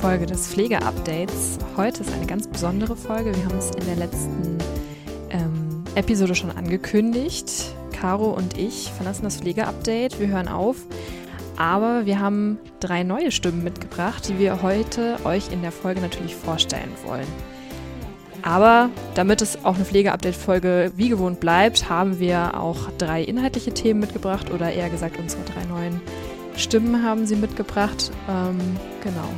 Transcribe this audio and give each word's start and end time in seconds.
Folge 0.00 0.24
des 0.24 0.48
Pflege-Updates. 0.48 1.58
Heute 1.76 2.00
ist 2.00 2.10
eine 2.10 2.24
ganz 2.24 2.48
besondere 2.48 2.96
Folge. 2.96 3.36
Wir 3.36 3.44
haben 3.44 3.58
es 3.58 3.70
in 3.72 3.84
der 3.84 3.96
letzten 3.96 4.56
ähm, 5.28 5.84
Episode 5.94 6.34
schon 6.34 6.50
angekündigt. 6.50 7.74
Caro 7.92 8.30
und 8.30 8.56
ich 8.56 8.90
verlassen 8.96 9.24
das 9.24 9.36
Pflege-Update. 9.36 10.18
Wir 10.18 10.28
hören 10.28 10.48
auf. 10.48 10.76
Aber 11.58 12.06
wir 12.06 12.18
haben 12.18 12.58
drei 12.80 13.02
neue 13.02 13.30
Stimmen 13.30 13.62
mitgebracht, 13.62 14.26
die 14.26 14.38
wir 14.38 14.62
heute 14.62 15.18
euch 15.24 15.52
in 15.52 15.60
der 15.60 15.70
Folge 15.70 16.00
natürlich 16.00 16.34
vorstellen 16.34 16.92
wollen. 17.04 17.28
Aber 18.40 18.88
damit 19.14 19.42
es 19.42 19.66
auch 19.66 19.74
eine 19.74 19.84
Pflege-Update-Folge 19.84 20.92
wie 20.96 21.10
gewohnt 21.10 21.40
bleibt, 21.40 21.90
haben 21.90 22.18
wir 22.18 22.58
auch 22.58 22.90
drei 22.96 23.22
inhaltliche 23.22 23.74
Themen 23.74 24.00
mitgebracht 24.00 24.50
oder 24.50 24.72
eher 24.72 24.88
gesagt, 24.88 25.18
unsere 25.18 25.42
drei 25.42 25.66
neuen 25.66 26.00
Stimmen 26.56 27.02
haben 27.02 27.26
sie 27.26 27.36
mitgebracht. 27.36 28.10
Ähm, 28.30 28.58
genau. 29.04 29.28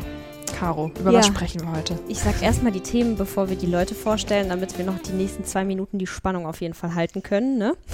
Caro, 0.62 0.92
über 1.00 1.10
ja. 1.10 1.18
was 1.18 1.26
sprechen 1.26 1.60
wir 1.62 1.72
heute? 1.72 1.98
Ich 2.06 2.20
sag 2.20 2.40
erstmal 2.40 2.70
die 2.70 2.82
Themen, 2.82 3.16
bevor 3.16 3.48
wir 3.50 3.56
die 3.56 3.66
Leute 3.66 3.96
vorstellen, 3.96 4.48
damit 4.48 4.78
wir 4.78 4.84
noch 4.84 5.00
die 5.00 5.10
nächsten 5.10 5.44
zwei 5.44 5.64
Minuten 5.64 5.98
die 5.98 6.06
Spannung 6.06 6.46
auf 6.46 6.60
jeden 6.60 6.74
Fall 6.74 6.94
halten 6.94 7.24
können. 7.24 7.58
Ne? 7.58 7.74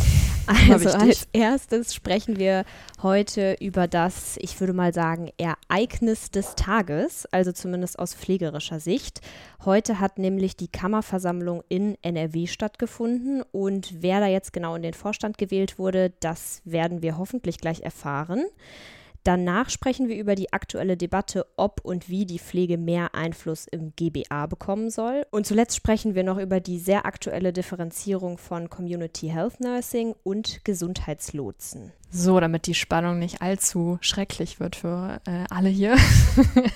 Also 0.70 0.88
als 0.90 1.28
erstes 1.34 1.94
sprechen 1.94 2.38
wir 2.38 2.64
heute 3.02 3.56
über 3.60 3.86
das, 3.86 4.38
ich 4.38 4.58
würde 4.60 4.72
mal 4.72 4.94
sagen, 4.94 5.30
Ereignis 5.36 6.30
des 6.30 6.54
Tages, 6.54 7.26
also 7.32 7.52
zumindest 7.52 7.98
aus 7.98 8.14
pflegerischer 8.14 8.80
Sicht. 8.80 9.20
Heute 9.66 10.00
hat 10.00 10.18
nämlich 10.18 10.56
die 10.56 10.68
Kammerversammlung 10.68 11.62
in 11.68 11.98
NRW 12.00 12.46
stattgefunden 12.46 13.42
und 13.52 14.02
wer 14.02 14.20
da 14.20 14.26
jetzt 14.26 14.54
genau 14.54 14.74
in 14.74 14.82
den 14.82 14.94
Vorstand 14.94 15.36
gewählt 15.36 15.78
wurde, 15.78 16.12
das 16.20 16.62
werden 16.64 17.02
wir 17.02 17.18
hoffentlich 17.18 17.58
gleich 17.58 17.80
erfahren. 17.80 18.46
Danach 19.24 19.68
sprechen 19.68 20.08
wir 20.08 20.16
über 20.16 20.34
die 20.34 20.52
aktuelle 20.52 20.96
Debatte, 20.96 21.46
ob 21.56 21.80
und 21.82 22.08
wie 22.08 22.24
die 22.24 22.38
Pflege 22.38 22.78
mehr 22.78 23.14
Einfluss 23.14 23.66
im 23.66 23.92
GBA 23.94 24.46
bekommen 24.46 24.90
soll. 24.90 25.26
Und 25.30 25.46
zuletzt 25.46 25.76
sprechen 25.76 26.14
wir 26.14 26.24
noch 26.24 26.38
über 26.38 26.60
die 26.60 26.78
sehr 26.78 27.04
aktuelle 27.04 27.52
Differenzierung 27.52 28.38
von 28.38 28.70
Community 28.70 29.28
Health 29.28 29.60
Nursing 29.60 30.14
und 30.22 30.64
Gesundheitslotsen. 30.64 31.92
So, 32.10 32.40
damit 32.40 32.66
die 32.66 32.74
Spannung 32.74 33.18
nicht 33.18 33.42
allzu 33.42 33.98
schrecklich 34.00 34.60
wird 34.60 34.76
für 34.76 35.20
äh, 35.26 35.44
alle 35.50 35.68
hier. 35.68 35.96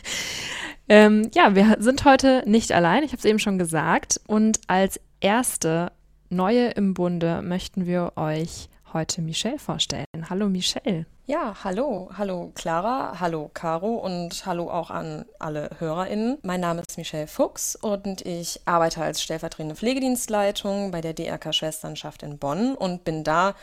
ähm, 0.89 1.31
ja, 1.35 1.55
wir 1.55 1.77
sind 1.79 2.05
heute 2.05 2.43
nicht 2.47 2.73
allein, 2.73 3.03
ich 3.03 3.13
habe 3.13 3.19
es 3.19 3.25
eben 3.25 3.39
schon 3.39 3.59
gesagt. 3.59 4.21
Und 4.27 4.61
als 4.67 5.01
erste 5.21 5.93
Neue 6.29 6.71
im 6.71 6.95
Bunde 6.95 7.43
möchten 7.43 7.87
wir 7.87 8.13
euch 8.17 8.69
heute 8.93 9.23
Michelle 9.23 9.59
vorstellen. 9.59 10.07
Hallo 10.29 10.49
Michelle. 10.49 11.07
Ja, 11.25 11.55
hallo, 11.63 12.11
hallo 12.19 12.51
Clara, 12.57 13.21
hallo 13.21 13.49
Caro 13.55 13.95
und 13.95 14.45
hallo 14.45 14.69
auch 14.69 14.91
an 14.91 15.25
alle 15.39 15.71
HörerInnen. 15.79 16.39
Mein 16.43 16.59
Name 16.59 16.83
ist 16.83 16.99
Michelle 16.99 17.29
Fuchs 17.29 17.77
und 17.77 18.27
ich 18.27 18.61
arbeite 18.65 19.03
als 19.03 19.23
stellvertretende 19.23 19.77
Pflegedienstleitung 19.77 20.91
bei 20.91 21.01
der 21.01 21.15
DRK 21.15 21.55
Schwesternschaft 21.55 22.25
in 22.25 22.39
Bonn 22.39 22.75
und 22.75 23.05
bin 23.05 23.23
da 23.23 23.55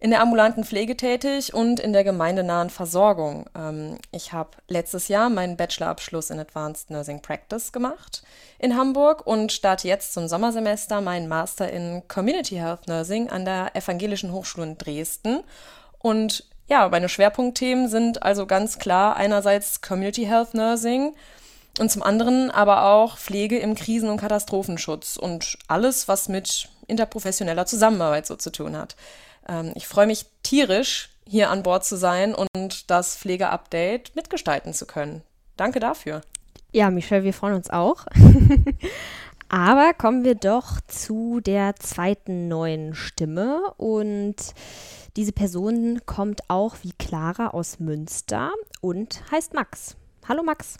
in 0.00 0.10
der 0.10 0.20
ambulanten 0.20 0.64
Pflege 0.64 0.98
tätig 0.98 1.54
und 1.54 1.80
in 1.80 1.94
der 1.94 2.04
gemeindenahen 2.04 2.68
Versorgung. 2.68 3.46
Ähm, 3.56 3.96
ich 4.12 4.34
habe 4.34 4.50
letztes 4.68 5.08
Jahr 5.08 5.30
meinen 5.30 5.56
Bachelorabschluss 5.56 6.28
in 6.28 6.38
Advanced 6.38 6.90
Nursing 6.90 7.22
Practice 7.22 7.72
gemacht 7.72 8.22
in 8.58 8.76
Hamburg 8.76 9.26
und 9.26 9.50
starte 9.50 9.88
jetzt 9.88 10.12
zum 10.12 10.28
Sommersemester 10.28 11.00
meinen 11.00 11.26
Master 11.26 11.72
in 11.72 12.06
Community 12.06 12.56
Health 12.56 12.86
Nursing 12.86 13.30
an 13.30 13.46
der 13.46 13.74
Evangelischen 13.74 14.30
Hochschule 14.30 14.66
in 14.66 14.76
Dresden. 14.76 15.42
Und 16.00 16.44
ja, 16.68 16.88
meine 16.88 17.08
Schwerpunktthemen 17.08 17.88
sind 17.88 18.22
also 18.22 18.46
ganz 18.46 18.78
klar 18.78 19.16
einerseits 19.16 19.80
Community 19.80 20.24
Health 20.24 20.54
Nursing 20.54 21.14
und 21.78 21.90
zum 21.90 22.02
anderen 22.02 22.50
aber 22.50 22.84
auch 22.84 23.16
Pflege 23.16 23.58
im 23.58 23.74
Krisen- 23.74 24.10
und 24.10 24.18
Katastrophenschutz 24.18 25.16
und 25.16 25.58
alles, 25.66 26.08
was 26.08 26.28
mit 26.28 26.68
interprofessioneller 26.86 27.66
Zusammenarbeit 27.66 28.26
so 28.26 28.36
zu 28.36 28.50
tun 28.50 28.76
hat. 28.76 28.96
Ähm, 29.48 29.72
ich 29.74 29.86
freue 29.86 30.06
mich 30.06 30.26
tierisch, 30.42 31.10
hier 31.26 31.50
an 31.50 31.62
Bord 31.62 31.84
zu 31.84 31.96
sein 31.96 32.34
und 32.34 32.90
das 32.90 33.16
Pflegeupdate 33.16 34.14
mitgestalten 34.14 34.72
zu 34.74 34.86
können. 34.86 35.22
Danke 35.56 35.80
dafür. 35.80 36.22
Ja, 36.72 36.90
Michelle, 36.90 37.24
wir 37.24 37.32
freuen 37.32 37.54
uns 37.54 37.70
auch. 37.70 38.06
Aber 39.48 39.94
kommen 39.94 40.24
wir 40.24 40.34
doch 40.34 40.80
zu 40.86 41.40
der 41.40 41.76
zweiten 41.76 42.48
neuen 42.48 42.94
Stimme 42.94 43.72
und 43.78 44.36
diese 45.18 45.32
Person 45.32 46.00
kommt 46.06 46.42
auch 46.46 46.76
wie 46.82 46.92
Clara 46.92 47.48
aus 47.48 47.80
Münster 47.80 48.52
und 48.80 49.20
heißt 49.32 49.52
Max. 49.52 49.96
Hallo 50.28 50.44
Max. 50.44 50.76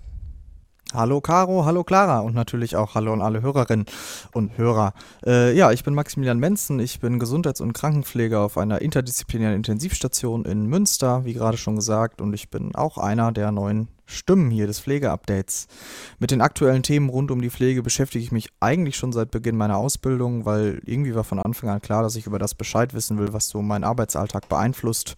Hallo 0.94 1.21
Caro, 1.21 1.65
hallo 1.65 1.82
Clara 1.82 2.21
und 2.21 2.37
natürlich 2.37 2.76
auch 2.76 2.94
hallo 2.94 3.12
an 3.12 3.21
alle 3.21 3.43
Hörerinnen 3.43 3.87
und 4.32 4.56
Hörer. 4.56 4.94
Äh, 5.26 5.56
ja, 5.56 5.72
ich 5.72 5.82
bin 5.82 5.93
Maximilian 5.93 6.38
Menzen, 6.38 6.78
ich 6.78 7.00
bin 7.00 7.19
Gesundheits- 7.19 7.60
und 7.60 7.72
Krankenpfleger 7.72 8.41
auf 8.41 8.59
einer 8.59 8.81
interdisziplinären 8.81 9.56
Intensivstation 9.56 10.44
in 10.44 10.66
Münster, 10.66 11.25
wie 11.25 11.34
gerade 11.34 11.59
schon 11.59 11.75
gesagt, 11.75 12.20
und 12.20 12.32
ich 12.32 12.49
bin 12.49 12.76
auch 12.76 12.97
einer 12.97 13.32
der 13.32 13.50
neuen 13.50 13.88
Stimmen 14.08 14.50
hier 14.50 14.66
des 14.66 14.80
Pflegeupdates. 14.80 15.69
Mit 16.19 16.30
den 16.30 16.41
aktuellen 16.41 16.82
Themen 16.82 17.10
rund 17.10 17.30
um 17.30 17.42
die 17.42 17.50
Pflege 17.50 17.82
beschäftige 17.82 18.24
ich 18.24 18.32
mich 18.32 18.48
eigentlich 18.58 18.96
schon 18.96 19.12
seit 19.12 19.30
Beginn 19.30 19.56
meiner 19.56 19.76
Ausbildung, 19.76 20.46
weil 20.46 20.80
irgendwie 20.84 21.14
war 21.14 21.24
von 21.24 21.38
Anfang 21.38 21.69
an 21.69 21.82
klar, 21.82 22.02
dass 22.02 22.16
ich 22.16 22.26
über 22.26 22.38
das 22.38 22.54
Bescheid 22.54 22.94
wissen 22.94 23.19
will, 23.19 23.32
was 23.32 23.48
so 23.48 23.60
meinen 23.60 23.84
Arbeitsalltag 23.84 24.48
beeinflusst. 24.48 25.14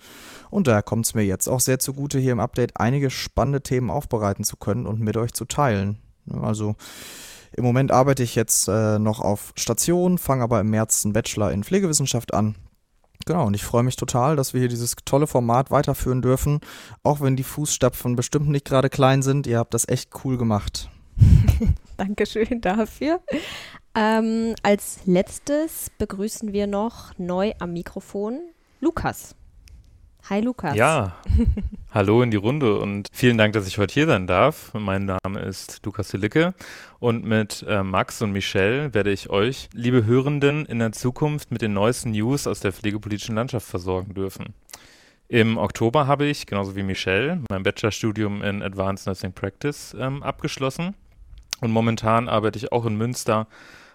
Und 0.50 0.66
daher 0.66 0.82
kommt 0.82 1.06
es 1.06 1.14
mir 1.14 1.24
jetzt 1.24 1.48
auch 1.48 1.60
sehr 1.60 1.78
zugute, 1.78 2.18
hier 2.18 2.32
im 2.32 2.40
Update 2.40 2.72
einige 2.76 3.10
spannende 3.10 3.62
Themen 3.62 3.90
aufbereiten 3.90 4.44
zu 4.44 4.56
können 4.56 4.86
und 4.86 5.00
mit 5.00 5.16
euch 5.16 5.32
zu 5.32 5.44
teilen. 5.44 5.98
Also 6.28 6.74
im 7.52 7.64
Moment 7.64 7.92
arbeite 7.92 8.22
ich 8.24 8.34
jetzt 8.34 8.68
äh, 8.68 8.98
noch 8.98 9.20
auf 9.20 9.52
Station, 9.56 10.18
fange 10.18 10.42
aber 10.42 10.60
im 10.60 10.70
März 10.70 11.04
einen 11.04 11.12
Bachelor 11.12 11.52
in 11.52 11.64
Pflegewissenschaft 11.64 12.34
an 12.34 12.56
Genau, 13.26 13.47
und 13.47 13.54
ich 13.54 13.64
freue 13.64 13.82
mich 13.82 13.97
total, 13.97 14.36
dass 14.36 14.54
wir 14.54 14.60
hier 14.60 14.69
dieses 14.69 14.97
tolle 15.04 15.26
Format 15.26 15.70
weiterführen 15.70 16.22
dürfen, 16.22 16.60
auch 17.03 17.20
wenn 17.20 17.36
die 17.36 17.42
Fußstapfen 17.42 18.16
bestimmt 18.16 18.48
nicht 18.48 18.64
gerade 18.64 18.88
klein 18.88 19.22
sind. 19.22 19.47
Ihr 19.47 19.58
habt 19.58 19.75
das 19.75 19.86
echt 19.88 20.10
cool 20.25 20.38
gemacht. 20.38 20.88
Dankeschön 21.97 22.60
dafür. 22.60 23.20
Ähm, 23.94 24.54
als 24.62 25.00
letztes 25.04 25.91
begrüßen 25.98 26.53
wir 26.53 26.66
noch 26.66 27.19
neu 27.19 27.53
am 27.58 27.72
Mikrofon 27.72 28.40
Lukas. 28.81 29.34
Hi 30.28 30.40
Lukas. 30.40 30.76
Ja, 30.76 31.17
hallo 31.90 32.22
in 32.22 32.31
die 32.31 32.37
Runde 32.37 32.78
und 32.78 33.08
vielen 33.12 33.38
Dank, 33.38 33.52
dass 33.55 33.67
ich 33.67 33.78
heute 33.78 33.94
hier 33.94 34.06
sein 34.06 34.26
darf. 34.26 34.72
Mein 34.75 35.06
Name 35.06 35.40
ist 35.40 35.84
Lukas 35.84 36.11
Silicke 36.11 36.55
und 36.99 37.25
mit 37.25 37.64
äh, 37.69 37.82
Max 37.82 38.22
und 38.22 38.32
Michelle 38.32 38.94
werde 38.94 39.11
ich 39.11 39.31
euch, 39.31 39.69
liebe 39.72 40.05
Hörenden, 40.05 40.67
in 40.67 40.78
der 40.78 40.93
Zukunft 40.93 41.50
mit 41.50 41.62
den 41.62 41.72
neuesten 41.72 42.12
News 42.12 42.46
aus 42.46 42.61
der 42.61 42.72
pflegepolitischen 42.72 43.34
Landschaft 43.34 43.67
versorgen 43.67 44.14
dürfen. 44.14 44.55
Im 45.28 45.58
Oktober 45.58 46.06
habe 46.06 46.26
ich, 46.26 46.46
genauso 46.46 46.76
wie 46.76 46.82
Michelle, 46.82 47.43
mein 47.49 47.62
Bachelorstudium 47.62 48.43
in 48.43 48.62
Advanced 48.62 49.06
Nursing 49.06 49.32
Practice 49.32 49.96
ähm, 49.99 50.22
abgeschlossen 50.22 50.94
und 51.61 51.70
momentan 51.70 52.28
arbeite 52.28 52.58
ich 52.58 52.72
auch 52.72 52.87
in 52.87 52.96
Münster 52.96 53.46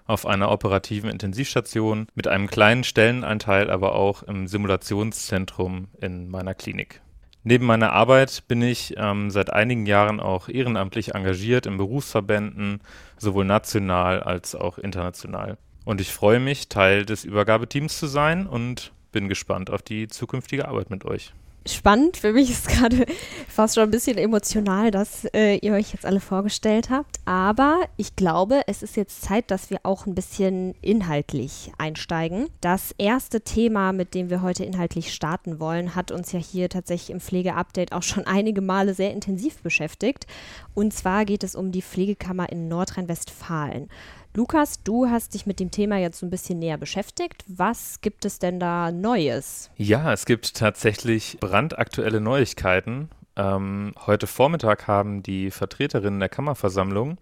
auf 0.05 0.25
einer 0.25 0.51
operativen 0.51 1.09
Intensivstation 1.09 2.07
mit 2.15 2.27
einem 2.27 2.47
kleinen 2.47 2.83
Stellenanteil, 2.83 3.69
aber 3.69 3.95
auch 3.95 4.23
im 4.23 4.47
Simulationszentrum 4.47 5.87
in 5.99 6.29
meiner 6.29 6.53
Klinik. 6.53 7.01
Neben 7.43 7.65
meiner 7.65 7.93
Arbeit 7.93 8.47
bin 8.47 8.61
ich 8.61 8.95
ähm, 8.97 9.29
seit 9.29 9.53
einigen 9.53 9.85
Jahren 9.85 10.19
auch 10.19 10.49
ehrenamtlich 10.49 11.13
engagiert 11.13 11.67
in 11.67 11.77
Berufsverbänden, 11.77 12.81
sowohl 13.17 13.45
national 13.45 14.23
als 14.23 14.55
auch 14.55 14.79
international. 14.79 15.57
Und 15.85 16.01
ich 16.01 16.11
freue 16.11 16.39
mich, 16.39 16.69
Teil 16.69 17.05
des 17.05 17.23
Übergabeteams 17.23 17.99
zu 17.99 18.07
sein 18.07 18.47
und 18.47 18.91
bin 19.11 19.29
gespannt 19.29 19.69
auf 19.69 19.83
die 19.83 20.07
zukünftige 20.07 20.67
Arbeit 20.67 20.89
mit 20.89 21.05
euch 21.05 21.33
spannend. 21.67 22.17
Für 22.17 22.33
mich 22.33 22.49
ist 22.49 22.67
gerade 22.67 23.05
fast 23.47 23.75
schon 23.75 23.83
ein 23.83 23.91
bisschen 23.91 24.17
emotional, 24.17 24.91
dass 24.91 25.25
äh, 25.33 25.57
ihr 25.57 25.73
euch 25.73 25.93
jetzt 25.93 26.05
alle 26.05 26.19
vorgestellt 26.19 26.89
habt. 26.89 27.17
Aber 27.25 27.81
ich 27.97 28.15
glaube, 28.15 28.61
es 28.67 28.83
ist 28.83 28.95
jetzt 28.95 29.21
Zeit, 29.21 29.51
dass 29.51 29.69
wir 29.69 29.79
auch 29.83 30.05
ein 30.05 30.15
bisschen 30.15 30.75
inhaltlich 30.81 31.71
einsteigen. 31.77 32.47
Das 32.61 32.93
erste 32.97 33.41
Thema, 33.41 33.93
mit 33.93 34.13
dem 34.13 34.29
wir 34.29 34.41
heute 34.41 34.63
inhaltlich 34.63 35.13
starten 35.13 35.59
wollen, 35.59 35.95
hat 35.95 36.11
uns 36.11 36.31
ja 36.31 36.39
hier 36.39 36.69
tatsächlich 36.69 37.09
im 37.09 37.19
Pflegeupdate 37.19 37.91
auch 37.93 38.03
schon 38.03 38.23
einige 38.25 38.61
Male 38.61 38.93
sehr 38.93 39.11
intensiv 39.11 39.61
beschäftigt. 39.61 40.27
Und 40.75 40.93
zwar 40.93 41.25
geht 41.25 41.43
es 41.43 41.55
um 41.55 41.71
die 41.71 41.81
Pflegekammer 41.81 42.51
in 42.51 42.67
Nordrhein-Westfalen. 42.67 43.89
Lukas, 44.35 44.83
du 44.83 45.07
hast 45.07 45.33
dich 45.33 45.45
mit 45.45 45.61
dem 45.61 45.71
Thema 45.71 45.97
jetzt 45.97 46.19
so 46.19 46.25
ein 46.25 46.29
bisschen 46.29 46.59
näher 46.59 46.77
beschäftigt. 46.77 47.43
Was 47.47 48.01
gibt 48.01 48.25
es 48.25 48.37
denn 48.37 48.59
da 48.59 48.91
Neues? 48.91 49.71
Ja, 49.77 50.11
es 50.11 50.25
gibt 50.25 50.55
tatsächlich 50.55 51.37
brandaktuelle 51.39 52.19
Neuigkeiten. 52.19 53.09
Ähm, 53.37 53.93
heute 54.05 54.27
Vormittag 54.27 54.87
haben 54.87 55.23
die 55.23 55.51
Vertreterinnen 55.51 56.19
der 56.19 56.29
Kammerversammlung 56.29 57.17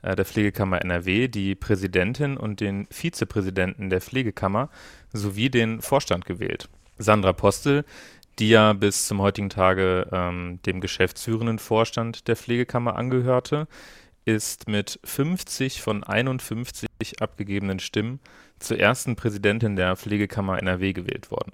äh, 0.00 0.16
der 0.16 0.24
Pflegekammer 0.24 0.80
NRW 0.80 1.28
die 1.28 1.54
Präsidentin 1.54 2.38
und 2.38 2.60
den 2.60 2.86
Vizepräsidenten 2.90 3.90
der 3.90 4.00
Pflegekammer 4.00 4.70
sowie 5.12 5.50
den 5.50 5.82
Vorstand 5.82 6.24
gewählt. 6.24 6.68
Sandra 6.96 7.32
Postel, 7.32 7.84
die 8.38 8.48
ja 8.48 8.72
bis 8.72 9.06
zum 9.06 9.20
heutigen 9.20 9.50
Tage 9.50 10.08
ähm, 10.12 10.60
dem 10.66 10.80
geschäftsführenden 10.80 11.58
Vorstand 11.58 12.28
der 12.28 12.36
Pflegekammer 12.36 12.96
angehörte, 12.96 13.68
ist 14.24 14.68
mit 14.68 14.98
50 15.04 15.82
von 15.82 16.02
51 16.02 16.88
abgegebenen 17.20 17.78
Stimmen 17.78 18.20
zur 18.58 18.78
ersten 18.78 19.16
Präsidentin 19.16 19.76
der 19.76 19.96
Pflegekammer 19.96 20.58
NRW 20.58 20.92
gewählt 20.92 21.30
worden. 21.30 21.52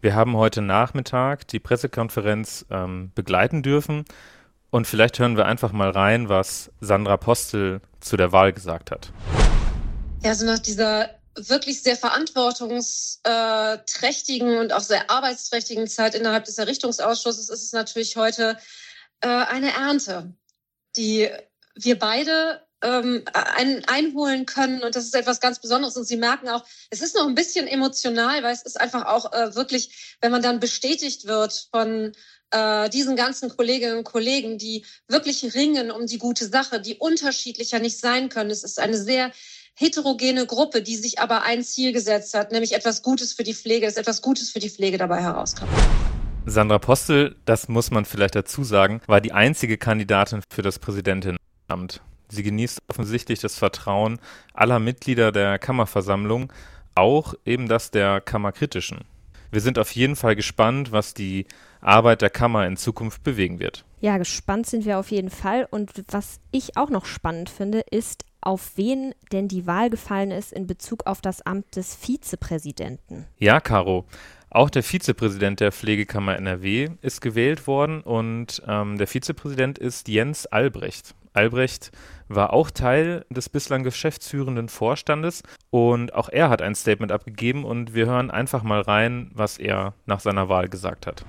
Wir 0.00 0.14
haben 0.14 0.36
heute 0.36 0.62
Nachmittag 0.62 1.46
die 1.48 1.60
Pressekonferenz 1.60 2.66
ähm, 2.70 3.12
begleiten 3.14 3.62
dürfen 3.62 4.04
und 4.70 4.86
vielleicht 4.86 5.18
hören 5.18 5.36
wir 5.36 5.46
einfach 5.46 5.72
mal 5.72 5.90
rein, 5.90 6.28
was 6.28 6.72
Sandra 6.80 7.16
Postel 7.16 7.80
zu 8.00 8.16
der 8.16 8.32
Wahl 8.32 8.52
gesagt 8.52 8.90
hat. 8.90 9.12
Ja, 10.22 10.30
also 10.30 10.46
nach 10.46 10.58
dieser 10.58 11.19
wirklich 11.36 11.82
sehr 11.82 11.96
verantwortungsträchtigen 11.96 14.58
und 14.58 14.72
auch 14.72 14.80
sehr 14.80 15.10
arbeitsträchtigen 15.10 15.88
Zeit 15.88 16.14
innerhalb 16.14 16.44
des 16.44 16.58
Errichtungsausschusses 16.58 17.48
ist 17.48 17.62
es 17.62 17.72
natürlich 17.72 18.16
heute 18.16 18.58
äh, 19.20 19.28
eine 19.28 19.72
Ernte, 19.72 20.34
die 20.96 21.30
wir 21.74 21.98
beide 21.98 22.62
ähm, 22.82 23.24
ein, 23.32 23.84
einholen 23.86 24.46
können. 24.46 24.82
Und 24.82 24.96
das 24.96 25.04
ist 25.04 25.14
etwas 25.14 25.40
ganz 25.40 25.60
Besonderes. 25.60 25.96
Und 25.96 26.04
Sie 26.04 26.16
merken 26.16 26.48
auch, 26.48 26.64
es 26.90 27.02
ist 27.02 27.14
noch 27.14 27.26
ein 27.26 27.34
bisschen 27.34 27.66
emotional, 27.66 28.42
weil 28.42 28.54
es 28.54 28.62
ist 28.62 28.80
einfach 28.80 29.06
auch 29.06 29.32
äh, 29.32 29.54
wirklich, 29.54 30.16
wenn 30.20 30.32
man 30.32 30.42
dann 30.42 30.60
bestätigt 30.60 31.26
wird 31.26 31.68
von 31.70 32.12
äh, 32.50 32.88
diesen 32.90 33.16
ganzen 33.16 33.50
Kolleginnen 33.50 33.98
und 33.98 34.04
Kollegen, 34.04 34.58
die 34.58 34.84
wirklich 35.08 35.54
ringen 35.54 35.90
um 35.90 36.06
die 36.06 36.18
gute 36.18 36.48
Sache, 36.48 36.80
die 36.80 36.96
unterschiedlicher 36.96 37.78
nicht 37.78 37.98
sein 37.98 38.28
können. 38.28 38.50
Es 38.50 38.64
ist 38.64 38.80
eine 38.80 38.98
sehr 38.98 39.30
heterogene 39.74 40.46
Gruppe, 40.46 40.82
die 40.82 40.96
sich 40.96 41.18
aber 41.18 41.42
ein 41.42 41.62
Ziel 41.62 41.92
gesetzt 41.92 42.34
hat, 42.34 42.52
nämlich 42.52 42.74
etwas 42.74 43.02
Gutes 43.02 43.32
für 43.32 43.44
die 43.44 43.54
Pflege, 43.54 43.86
dass 43.86 43.96
etwas 43.96 44.22
Gutes 44.22 44.50
für 44.50 44.58
die 44.58 44.70
Pflege 44.70 44.98
dabei 44.98 45.22
herauskommt. 45.22 45.70
Sandra 46.46 46.78
Postel, 46.78 47.36
das 47.44 47.68
muss 47.68 47.90
man 47.90 48.04
vielleicht 48.04 48.34
dazu 48.34 48.64
sagen, 48.64 49.00
war 49.06 49.20
die 49.20 49.32
einzige 49.32 49.78
Kandidatin 49.78 50.42
für 50.50 50.62
das 50.62 50.78
Präsidentin. 50.78 51.36
Amt. 51.68 52.00
Sie 52.28 52.42
genießt 52.42 52.80
offensichtlich 52.88 53.40
das 53.40 53.56
Vertrauen 53.56 54.18
aller 54.54 54.78
Mitglieder 54.78 55.32
der 55.32 55.58
Kammerversammlung, 55.58 56.52
auch 56.94 57.34
eben 57.44 57.68
das 57.68 57.90
der 57.90 58.20
Kammerkritischen. 58.20 59.04
Wir 59.50 59.60
sind 59.60 59.78
auf 59.78 59.90
jeden 59.92 60.14
Fall 60.14 60.36
gespannt, 60.36 60.92
was 60.92 61.12
die 61.12 61.46
Arbeit 61.80 62.22
der 62.22 62.30
Kammer 62.30 62.66
in 62.66 62.76
Zukunft 62.76 63.24
bewegen 63.24 63.58
wird. 63.58 63.84
Ja, 64.00 64.16
gespannt 64.18 64.66
sind 64.66 64.84
wir 64.84 64.98
auf 64.98 65.10
jeden 65.10 65.30
Fall. 65.30 65.66
Und 65.70 65.90
was 66.08 66.40
ich 66.52 66.76
auch 66.76 66.88
noch 66.88 67.04
spannend 67.04 67.50
finde, 67.50 67.80
ist, 67.90 68.24
auf 68.40 68.72
wen 68.76 69.14
denn 69.32 69.48
die 69.48 69.66
Wahl 69.66 69.90
gefallen 69.90 70.30
ist 70.30 70.52
in 70.52 70.66
Bezug 70.66 71.06
auf 71.06 71.20
das 71.20 71.42
Amt 71.42 71.76
des 71.76 71.94
Vizepräsidenten. 71.94 73.26
Ja, 73.38 73.60
Caro. 73.60 74.04
Auch 74.52 74.68
der 74.68 74.82
Vizepräsident 74.82 75.60
der 75.60 75.70
Pflegekammer 75.70 76.36
NRW 76.36 76.88
ist 77.02 77.20
gewählt 77.20 77.68
worden 77.68 78.00
und 78.00 78.60
ähm, 78.66 78.98
der 78.98 79.06
Vizepräsident 79.06 79.78
ist 79.78 80.08
Jens 80.08 80.46
Albrecht. 80.46 81.14
Albrecht 81.32 81.92
war 82.28 82.52
auch 82.52 82.70
Teil 82.70 83.24
des 83.30 83.48
bislang 83.48 83.84
geschäftsführenden 83.84 84.68
Vorstandes 84.68 85.44
und 85.70 86.14
auch 86.14 86.28
er 86.28 86.50
hat 86.50 86.62
ein 86.62 86.74
Statement 86.74 87.12
abgegeben 87.12 87.64
und 87.64 87.94
wir 87.94 88.06
hören 88.06 88.32
einfach 88.32 88.64
mal 88.64 88.80
rein, 88.80 89.30
was 89.34 89.58
er 89.58 89.94
nach 90.06 90.18
seiner 90.18 90.48
Wahl 90.48 90.68
gesagt 90.68 91.06
hat. 91.06 91.24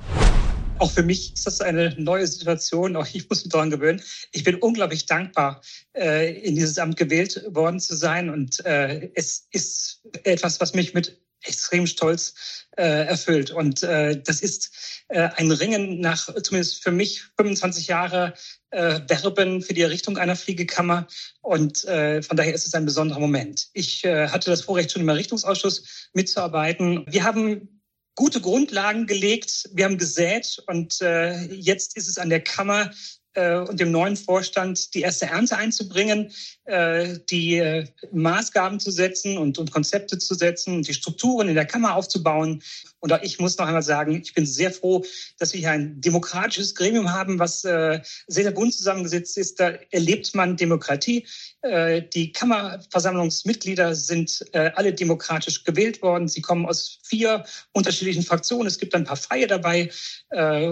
Auch 0.82 0.90
für 0.90 1.04
mich 1.04 1.34
ist 1.34 1.46
das 1.46 1.62
eine 1.62 1.94
neue 2.00 2.26
Situation, 2.26 2.96
auch 2.96 3.06
ich 3.14 3.30
muss 3.30 3.44
mich 3.44 3.52
daran 3.52 3.70
gewöhnen. 3.70 4.02
Ich 4.32 4.44
bin 4.44 4.56
unglaublich 4.56 5.06
dankbar, 5.06 5.62
äh, 5.96 6.34
in 6.42 6.56
dieses 6.56 6.80
Amt 6.80 6.98
gewählt 6.98 7.46
worden 7.50 7.80
zu 7.80 7.96
sein 7.96 8.32
und 8.32 8.66
äh, 8.66 9.12
es 9.14 9.48
ist 9.52 10.02
etwas, 10.24 10.60
was 10.60 10.74
mich 10.74 10.96
mit 10.96 11.22
extrem 11.44 11.86
stolz 11.86 12.66
äh, 12.78 13.06
erfüllt. 13.06 13.52
Und 13.52 13.84
äh, 13.84 14.20
das 14.24 14.42
ist 14.42 15.04
äh, 15.10 15.30
ein 15.36 15.52
Ringen 15.52 16.00
nach, 16.00 16.34
zumindest 16.42 16.82
für 16.82 16.92
mich, 16.92 17.26
25 17.38 17.86
Jahre 17.86 18.34
äh, 18.72 19.02
Werben 19.08 19.62
für 19.62 19.76
die 19.76 19.82
Errichtung 19.82 20.18
einer 20.18 20.36
Fliegekammer. 20.36 21.06
Und 21.42 21.86
äh, 21.86 22.24
von 22.24 22.38
daher 22.38 22.56
ist 22.56 22.66
es 22.66 22.74
ein 22.74 22.86
besonderer 22.86 23.20
Moment. 23.20 23.70
Ich 23.74 24.04
äh, 24.04 24.30
hatte 24.30 24.50
das 24.50 24.62
Vorrecht, 24.62 24.92
schon 24.92 25.04
im 25.04 25.10
Errichtungsausschuss 25.10 26.10
mitzuarbeiten. 26.14 27.06
Wir 27.08 27.24
haben 27.24 27.81
gute 28.16 28.42
Grundlagen 28.42 29.08
gelegt, 29.08 29.70
wir 29.74 29.86
haben 29.86 29.98
gesät 29.98 30.62
und 30.68 31.02
äh, 31.02 31.46
jetzt 31.54 31.96
ist 31.98 32.08
es 32.08 32.18
an 32.18 32.30
der 32.30 32.42
Kammer, 32.42 32.92
äh, 33.34 33.60
und 33.60 33.80
dem 33.80 33.92
neuen 33.92 34.18
Vorstand 34.18 34.94
die 34.94 35.02
erste 35.02 35.28
Ernte 35.28 35.58
einzubringen, 35.58 36.32
äh, 36.66 37.18
die 37.30 37.58
äh, 37.58 37.88
Maßgaben 38.12 38.80
zu 38.80 38.92
setzen 38.92 39.38
und, 39.38 39.58
und 39.58 39.72
Konzepte 39.72 40.18
zu 40.18 40.36
setzen, 40.36 40.82
die 40.82 40.94
Strukturen 40.94 41.48
in 41.48 41.56
der 41.56 41.66
Kammer 41.66 41.96
aufzubauen. 41.96 42.62
Und 43.02 43.12
auch 43.12 43.22
ich 43.22 43.40
muss 43.40 43.58
noch 43.58 43.68
einmal 43.68 43.84
sagen, 43.84 44.22
ich 44.22 44.34
bin 44.34 44.46
sehr 44.46 44.72
froh, 44.72 45.04
dass 45.38 45.54
wir 45.54 45.60
hier 45.60 45.72
ein 45.72 46.00
demokratisches 46.00 46.76
Gremium 46.76 47.12
haben, 47.12 47.40
was 47.40 47.62
sehr, 47.62 48.04
sehr 48.28 48.52
bunt 48.52 48.74
zusammengesetzt 48.74 49.38
ist. 49.38 49.60
Da 49.60 49.74
erlebt 49.90 50.34
man 50.36 50.56
Demokratie. 50.56 51.26
Die 51.64 52.32
Kammerversammlungsmitglieder 52.32 53.96
sind 53.96 54.46
alle 54.54 54.94
demokratisch 54.94 55.64
gewählt 55.64 56.02
worden. 56.02 56.28
Sie 56.28 56.42
kommen 56.42 56.66
aus 56.66 57.00
vier 57.04 57.44
unterschiedlichen 57.74 58.24
Fraktionen. 58.24 58.68
Es 58.68 58.78
gibt 58.78 58.96
ein 58.96 59.04
paar 59.04 59.18
Freie 59.18 59.48
dabei. 59.48 59.92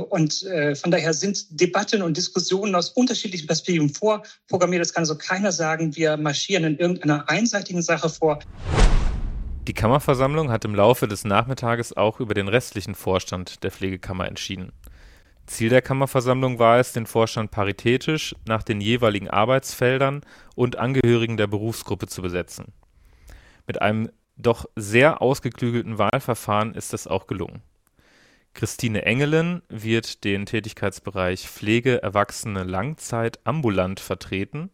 Und 0.09 0.45
von 0.75 0.91
daher 0.91 1.13
sind 1.13 1.47
Debatten 1.49 2.01
und 2.01 2.15
Diskussionen 2.15 2.75
aus 2.75 2.89
unterschiedlichen 2.89 3.47
Perspektiven 3.47 3.89
vorprogrammiert. 3.89 4.81
Das 4.81 4.93
kann 4.93 5.01
also 5.01 5.17
keiner 5.17 5.51
sagen, 5.51 5.95
wir 5.95 6.15
marschieren 6.15 6.63
in 6.63 6.77
irgendeiner 6.77 7.27
einseitigen 7.27 7.81
Sache 7.81 8.09
vor. 8.09 8.39
Die 9.69 9.75
Kammerversammlung 9.75 10.49
hat 10.49 10.65
im 10.65 10.73
Laufe 10.73 11.07
des 11.07 11.25
Nachmittages 11.25 11.95
auch 11.95 12.19
über 12.19 12.33
den 12.33 12.47
restlichen 12.47 12.95
Vorstand 12.95 13.63
der 13.63 13.69
Pflegekammer 13.69 14.27
entschieden. 14.27 14.71
Ziel 15.45 15.69
der 15.69 15.83
Kammerversammlung 15.83 16.57
war 16.57 16.79
es, 16.79 16.91
den 16.91 17.05
Vorstand 17.05 17.51
paritätisch 17.51 18.35
nach 18.47 18.63
den 18.63 18.81
jeweiligen 18.81 19.29
Arbeitsfeldern 19.29 20.21
und 20.55 20.77
Angehörigen 20.77 21.37
der 21.37 21.45
Berufsgruppe 21.45 22.07
zu 22.07 22.23
besetzen. 22.23 22.73
Mit 23.67 23.79
einem 23.79 24.09
doch 24.37 24.65
sehr 24.75 25.21
ausgeklügelten 25.21 25.99
Wahlverfahren 25.99 26.73
ist 26.73 26.91
das 26.91 27.05
auch 27.05 27.27
gelungen. 27.27 27.61
Christine 28.55 29.05
Engelen 29.05 29.61
wird 29.69 30.23
den 30.23 30.47
Tätigkeitsbereich 30.47 31.47
Pflege 31.47 32.01
Erwachsene 32.01 32.63
Langzeit 32.63 33.39
ambulant 33.43 33.99
vertreten, 33.99 34.71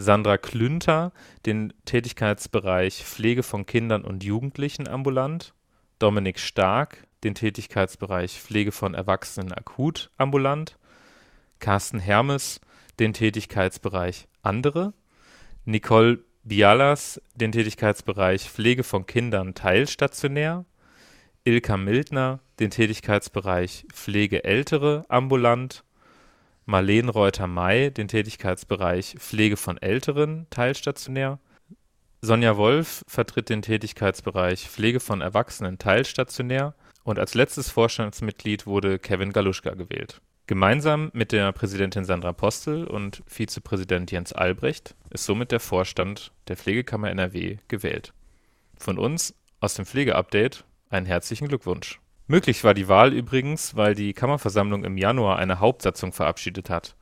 Sandra 0.00 0.38
Klünter 0.38 1.12
den 1.46 1.72
Tätigkeitsbereich 1.84 3.04
Pflege 3.04 3.42
von 3.42 3.66
Kindern 3.66 4.04
und 4.04 4.24
Jugendlichen 4.24 4.88
ambulant, 4.88 5.54
Dominik 5.98 6.38
Stark 6.38 7.06
den 7.24 7.34
Tätigkeitsbereich 7.34 8.40
Pflege 8.40 8.72
von 8.72 8.94
Erwachsenen 8.94 9.52
akut 9.52 10.10
ambulant, 10.16 10.78
Carsten 11.58 11.98
Hermes 11.98 12.60
den 12.98 13.12
Tätigkeitsbereich 13.12 14.28
Andere, 14.42 14.94
Nicole 15.64 16.20
Bialas 16.44 17.20
den 17.34 17.52
Tätigkeitsbereich 17.52 18.48
Pflege 18.48 18.84
von 18.84 19.06
Kindern 19.06 19.54
teilstationär, 19.54 20.64
Ilka 21.44 21.76
Mildner 21.76 22.40
den 22.60 22.70
Tätigkeitsbereich 22.70 23.84
Pflege 23.92 24.44
Ältere 24.44 25.04
ambulant, 25.08 25.84
Marleen 26.68 27.08
Reuter-May 27.08 27.90
den 27.90 28.08
Tätigkeitsbereich 28.08 29.16
Pflege 29.18 29.56
von 29.56 29.78
Älteren 29.78 30.46
teilstationär, 30.50 31.38
Sonja 32.20 32.58
Wolf 32.58 33.04
vertritt 33.08 33.48
den 33.48 33.62
Tätigkeitsbereich 33.62 34.68
Pflege 34.68 35.00
von 35.00 35.22
Erwachsenen 35.22 35.78
teilstationär 35.78 36.74
und 37.04 37.18
als 37.18 37.32
letztes 37.32 37.70
Vorstandsmitglied 37.70 38.66
wurde 38.66 38.98
Kevin 38.98 39.32
Galuschka 39.32 39.70
gewählt. 39.70 40.20
Gemeinsam 40.46 41.10
mit 41.14 41.32
der 41.32 41.52
Präsidentin 41.52 42.04
Sandra 42.04 42.34
Postel 42.34 42.84
und 42.84 43.22
Vizepräsident 43.26 44.12
Jens 44.12 44.34
Albrecht 44.34 44.94
ist 45.08 45.24
somit 45.24 45.52
der 45.52 45.60
Vorstand 45.60 46.32
der 46.48 46.58
Pflegekammer 46.58 47.08
NRW 47.08 47.56
gewählt. 47.68 48.12
Von 48.76 48.98
uns 48.98 49.34
aus 49.60 49.72
dem 49.72 49.86
Pflegeupdate 49.86 50.66
einen 50.90 51.06
herzlichen 51.06 51.48
Glückwunsch. 51.48 51.98
Möglich 52.30 52.62
war 52.62 52.74
die 52.74 52.88
Wahl 52.88 53.14
übrigens, 53.14 53.74
weil 53.74 53.94
die 53.94 54.12
Kammerversammlung 54.12 54.84
im 54.84 54.98
Januar 54.98 55.38
eine 55.38 55.60
Hauptsatzung 55.60 56.12
verabschiedet 56.12 56.68
hat. 56.68 56.94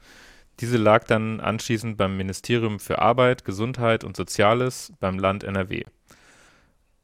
Diese 0.60 0.76
lag 0.76 1.02
dann 1.02 1.40
anschließend 1.40 1.96
beim 1.96 2.16
Ministerium 2.16 2.78
für 2.78 3.00
Arbeit, 3.00 3.44
Gesundheit 3.44 4.04
und 4.04 4.16
Soziales 4.16 4.92
beim 5.00 5.18
Land 5.18 5.42
NRW. 5.42 5.82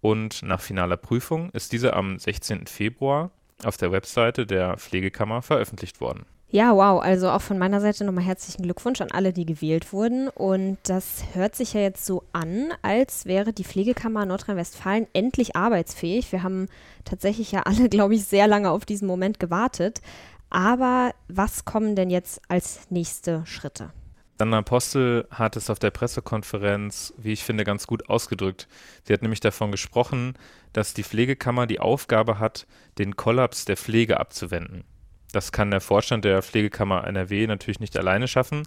Und 0.00 0.42
nach 0.44 0.60
finaler 0.60 0.96
Prüfung 0.96 1.50
ist 1.50 1.72
diese 1.72 1.94
am 1.94 2.16
16. 2.16 2.68
Februar 2.68 3.32
auf 3.64 3.76
der 3.76 3.90
Webseite 3.90 4.46
der 4.46 4.76
Pflegekammer 4.76 5.42
veröffentlicht 5.42 6.00
worden. 6.00 6.24
Ja, 6.52 6.76
wow. 6.76 7.02
Also 7.02 7.30
auch 7.30 7.40
von 7.40 7.56
meiner 7.56 7.80
Seite 7.80 8.04
nochmal 8.04 8.24
herzlichen 8.24 8.62
Glückwunsch 8.62 9.00
an 9.00 9.10
alle, 9.10 9.32
die 9.32 9.46
gewählt 9.46 9.90
wurden. 9.94 10.28
Und 10.28 10.76
das 10.82 11.24
hört 11.32 11.56
sich 11.56 11.72
ja 11.72 11.80
jetzt 11.80 12.04
so 12.04 12.24
an, 12.32 12.68
als 12.82 13.24
wäre 13.24 13.54
die 13.54 13.64
Pflegekammer 13.64 14.26
Nordrhein-Westfalen 14.26 15.06
endlich 15.14 15.56
arbeitsfähig. 15.56 16.30
Wir 16.30 16.42
haben 16.42 16.68
tatsächlich 17.06 17.52
ja 17.52 17.62
alle, 17.62 17.88
glaube 17.88 18.14
ich, 18.14 18.26
sehr 18.26 18.46
lange 18.46 18.70
auf 18.70 18.84
diesen 18.84 19.08
Moment 19.08 19.40
gewartet. 19.40 20.02
Aber 20.50 21.12
was 21.26 21.64
kommen 21.64 21.96
denn 21.96 22.10
jetzt 22.10 22.42
als 22.48 22.90
nächste 22.90 23.46
Schritte? 23.46 23.90
Sandra 24.38 24.58
Apostel 24.58 25.26
hat 25.30 25.56
es 25.56 25.70
auf 25.70 25.78
der 25.78 25.90
Pressekonferenz, 25.90 27.14
wie 27.16 27.32
ich 27.32 27.44
finde, 27.44 27.64
ganz 27.64 27.86
gut 27.86 28.10
ausgedrückt. 28.10 28.68
Sie 29.04 29.14
hat 29.14 29.22
nämlich 29.22 29.40
davon 29.40 29.70
gesprochen, 29.70 30.34
dass 30.74 30.92
die 30.92 31.04
Pflegekammer 31.04 31.66
die 31.66 31.80
Aufgabe 31.80 32.38
hat, 32.38 32.66
den 32.98 33.16
Kollaps 33.16 33.64
der 33.64 33.78
Pflege 33.78 34.20
abzuwenden. 34.20 34.84
Das 35.32 35.50
kann 35.50 35.70
der 35.70 35.80
Vorstand 35.80 36.24
der 36.24 36.42
Pflegekammer 36.42 37.06
NRW 37.06 37.46
natürlich 37.46 37.80
nicht 37.80 37.96
alleine 37.96 38.28
schaffen. 38.28 38.64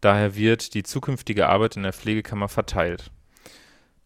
Daher 0.00 0.34
wird 0.34 0.74
die 0.74 0.82
zukünftige 0.82 1.48
Arbeit 1.48 1.76
in 1.76 1.82
der 1.82 1.92
Pflegekammer 1.92 2.48
verteilt. 2.48 3.10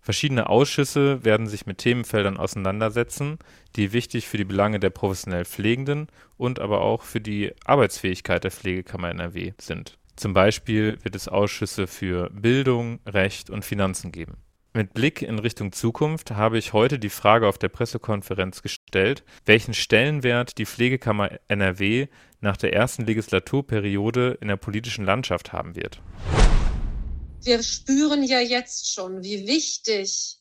Verschiedene 0.01 0.49
Ausschüsse 0.49 1.25
werden 1.25 1.47
sich 1.47 1.65
mit 1.65 1.79
Themenfeldern 1.79 2.37
auseinandersetzen, 2.37 3.39
die 3.77 3.93
wichtig 3.93 4.27
für 4.27 4.37
die 4.37 4.45
Belange 4.45 4.81
der 4.81 4.91
professionell 4.91 5.45
Pflegenden 5.45 6.09
und 6.37 6.59
aber 6.59 6.81
auch 6.81 7.03
für 7.03 7.21
die 7.21 7.53
Arbeitsfähigkeit 7.65 8.43
der 8.43 8.51
Pflegekammer 8.51 9.11
NRW 9.11 9.53
sind. 9.59 9.99
Zum 10.17 10.35
Beispiel 10.35 10.99
wird 11.03 11.15
es 11.15 11.29
Ausschüsse 11.29 11.87
für 11.87 12.31
Bildung, 12.31 12.99
Recht 13.07 13.49
und 13.49 13.65
Finanzen 13.65 14.11
geben. 14.11 14.39
Mit 14.75 14.95
Blick 14.95 15.21
in 15.21 15.39
Richtung 15.39 15.73
Zukunft 15.73 16.31
habe 16.31 16.57
ich 16.57 16.73
heute 16.73 16.99
die 16.99 17.11
Frage 17.11 17.47
auf 17.47 17.59
der 17.59 17.69
Pressekonferenz 17.69 18.63
gestellt, 18.63 19.23
welchen 19.45 19.75
Stellenwert 19.75 20.57
die 20.57 20.65
Pflegekammer 20.65 21.31
NRW 21.47 22.09
nach 22.41 22.57
der 22.57 22.73
ersten 22.73 23.05
Legislaturperiode 23.05 24.39
in 24.41 24.49
der 24.49 24.57
politischen 24.57 25.05
Landschaft 25.05 25.53
haben 25.53 25.77
wird. 25.77 26.01
Wir 27.43 27.63
spüren 27.63 28.23
ja 28.23 28.41
jetzt 28.41 28.95
schon, 28.95 29.23
wie 29.23 29.47
wichtig 29.47 30.39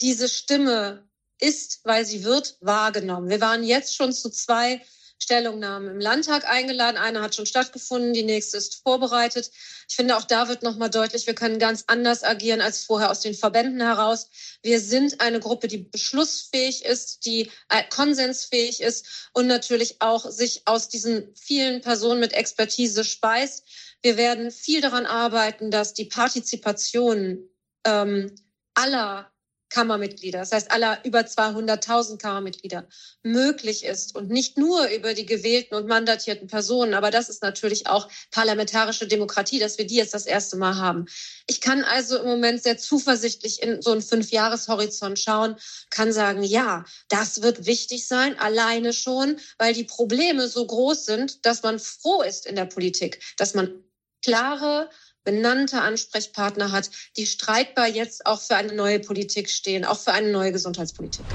diese 0.00 0.28
Stimme 0.28 1.08
ist, 1.40 1.80
weil 1.82 2.06
sie 2.06 2.22
wird 2.22 2.58
wahrgenommen. 2.60 3.28
Wir 3.28 3.40
waren 3.40 3.64
jetzt 3.64 3.96
schon 3.96 4.12
zu 4.12 4.30
zwei 4.30 4.80
Stellungnahmen 5.18 5.88
im 5.88 6.00
Landtag 6.00 6.48
eingeladen. 6.48 6.96
Eine 6.96 7.22
hat 7.22 7.34
schon 7.34 7.46
stattgefunden, 7.46 8.12
die 8.12 8.22
nächste 8.22 8.56
ist 8.58 8.82
vorbereitet. 8.82 9.50
Ich 9.88 9.96
finde, 9.96 10.16
auch 10.16 10.24
da 10.24 10.48
wird 10.48 10.62
nochmal 10.62 10.90
deutlich, 10.90 11.26
wir 11.26 11.34
können 11.34 11.58
ganz 11.58 11.84
anders 11.86 12.22
agieren 12.22 12.60
als 12.60 12.84
vorher 12.84 13.10
aus 13.10 13.20
den 13.20 13.34
Verbänden 13.34 13.80
heraus. 13.80 14.28
Wir 14.62 14.80
sind 14.80 15.20
eine 15.20 15.40
Gruppe, 15.40 15.68
die 15.68 15.78
beschlussfähig 15.78 16.84
ist, 16.84 17.24
die 17.24 17.50
äh, 17.68 17.82
konsensfähig 17.88 18.82
ist 18.82 19.30
und 19.32 19.46
natürlich 19.46 20.00
auch 20.00 20.30
sich 20.30 20.62
aus 20.66 20.88
diesen 20.88 21.34
vielen 21.34 21.80
Personen 21.80 22.20
mit 22.20 22.32
Expertise 22.32 23.04
speist. 23.04 23.64
Wir 24.02 24.16
werden 24.16 24.50
viel 24.50 24.80
daran 24.80 25.06
arbeiten, 25.06 25.70
dass 25.70 25.94
die 25.94 26.04
Partizipation 26.04 27.48
ähm, 27.84 28.34
aller 28.74 29.32
Kammermitglieder, 29.76 30.38
das 30.38 30.52
heißt 30.52 30.70
aller 30.70 31.04
über 31.04 31.20
200.000 31.20 32.16
Kammermitglieder, 32.16 32.88
möglich 33.22 33.84
ist 33.84 34.14
und 34.14 34.30
nicht 34.30 34.56
nur 34.56 34.88
über 34.88 35.12
die 35.12 35.26
gewählten 35.26 35.74
und 35.74 35.86
mandatierten 35.86 36.48
Personen, 36.48 36.94
aber 36.94 37.10
das 37.10 37.28
ist 37.28 37.42
natürlich 37.42 37.86
auch 37.86 38.08
parlamentarische 38.30 39.06
Demokratie, 39.06 39.58
dass 39.58 39.76
wir 39.76 39.86
die 39.86 39.96
jetzt 39.96 40.14
das 40.14 40.24
erste 40.24 40.56
Mal 40.56 40.76
haben. 40.76 41.04
Ich 41.46 41.60
kann 41.60 41.84
also 41.84 42.16
im 42.16 42.24
Moment 42.24 42.62
sehr 42.62 42.78
zuversichtlich 42.78 43.62
in 43.62 43.82
so 43.82 43.92
einen 43.92 44.00
Fünfjahreshorizont 44.00 45.18
schauen, 45.18 45.56
kann 45.90 46.10
sagen, 46.10 46.42
ja, 46.42 46.86
das 47.08 47.42
wird 47.42 47.66
wichtig 47.66 48.08
sein, 48.08 48.38
alleine 48.38 48.94
schon, 48.94 49.38
weil 49.58 49.74
die 49.74 49.84
Probleme 49.84 50.48
so 50.48 50.66
groß 50.66 51.04
sind, 51.04 51.44
dass 51.44 51.62
man 51.62 51.78
froh 51.78 52.22
ist 52.22 52.46
in 52.46 52.56
der 52.56 52.64
Politik, 52.64 53.22
dass 53.36 53.52
man 53.52 53.84
klare 54.24 54.88
benannte 55.26 55.82
Ansprechpartner 55.82 56.72
hat, 56.72 56.90
die 57.18 57.26
streitbar 57.26 57.88
jetzt 57.88 58.24
auch 58.24 58.40
für 58.40 58.56
eine 58.56 58.72
neue 58.72 59.00
Politik 59.00 59.50
stehen, 59.50 59.84
auch 59.84 59.98
für 59.98 60.12
eine 60.12 60.30
neue 60.32 60.52
Gesundheitspolitik. 60.52 61.26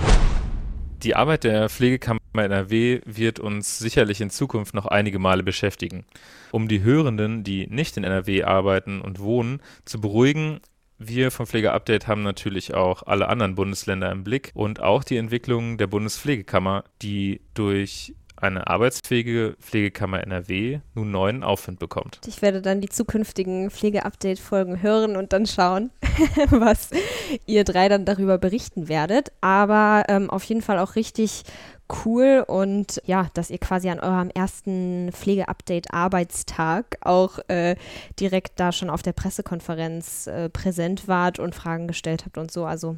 Die 1.04 1.16
Arbeit 1.16 1.44
der 1.44 1.70
Pflegekammer 1.70 2.20
NRW 2.34 3.02
wird 3.06 3.40
uns 3.40 3.80
sicherlich 3.80 4.22
in 4.22 4.30
Zukunft 4.30 4.74
noch 4.74 4.86
einige 4.86 5.20
Male 5.20 5.44
beschäftigen. 5.44 6.06
Um 6.52 6.68
die 6.68 6.84
Hörenden, 6.84 7.44
die 7.44 7.68
nicht 7.68 7.98
in 7.98 8.04
NRW 8.04 8.44
arbeiten 8.44 9.02
und 9.02 9.20
wohnen, 9.20 9.62
zu 9.84 10.00
beruhigen, 10.00 10.62
wir 11.04 11.32
vom 11.32 11.48
Pflegeupdate 11.48 12.08
haben 12.08 12.22
natürlich 12.22 12.76
auch 12.76 13.04
alle 13.04 13.28
anderen 13.28 13.56
Bundesländer 13.56 14.12
im 14.12 14.24
Blick 14.24 14.52
und 14.54 14.82
auch 14.82 15.04
die 15.04 15.18
Entwicklung 15.18 15.80
der 15.80 15.88
Bundespflegekammer, 15.88 16.84
die 17.02 17.42
durch 17.56 18.14
eine 18.42 18.68
arbeitsfähige 18.68 19.56
Pflegekammer 19.60 20.22
NRW 20.22 20.80
nun 20.94 21.12
neuen 21.12 21.44
Aufwind 21.44 21.80
bekommt. 21.80 22.20
Ich 22.28 22.42
werde 22.42 22.62
dann 22.62 22.82
die 22.82 22.90
zukünftigen 22.90 23.70
Pflege-Update-Folgen 23.70 24.82
hören 24.82 25.16
und 25.16 25.34
dann 25.34 25.46
schauen, 25.46 25.92
was 26.50 26.90
ihr 27.46 27.64
drei 27.64 27.90
dann 27.90 28.06
darüber 28.06 28.38
berichten 28.38 28.88
werdet. 28.90 29.32
Aber 29.42 30.04
ähm, 30.08 30.30
auf 30.30 30.44
jeden 30.44 30.62
Fall 30.62 30.80
auch 30.80 30.96
richtig 30.96 31.44
cool 32.06 32.44
und 32.48 33.02
ja, 33.06 33.28
dass 33.34 33.50
ihr 33.50 33.58
quasi 33.58 33.90
an 33.90 34.00
eurem 34.00 34.30
ersten 34.30 35.12
Pflege-Update-Arbeitstag 35.12 36.98
auch 37.02 37.40
äh, 37.48 37.76
direkt 38.20 38.60
da 38.60 38.72
schon 38.72 38.90
auf 38.90 39.02
der 39.02 39.14
Pressekonferenz 39.14 40.28
äh, 40.28 40.50
präsent 40.50 41.08
wart 41.08 41.40
und 41.40 41.56
Fragen 41.56 41.88
gestellt 41.88 42.26
habt 42.26 42.38
und 42.38 42.52
so. 42.52 42.66
Also 42.66 42.98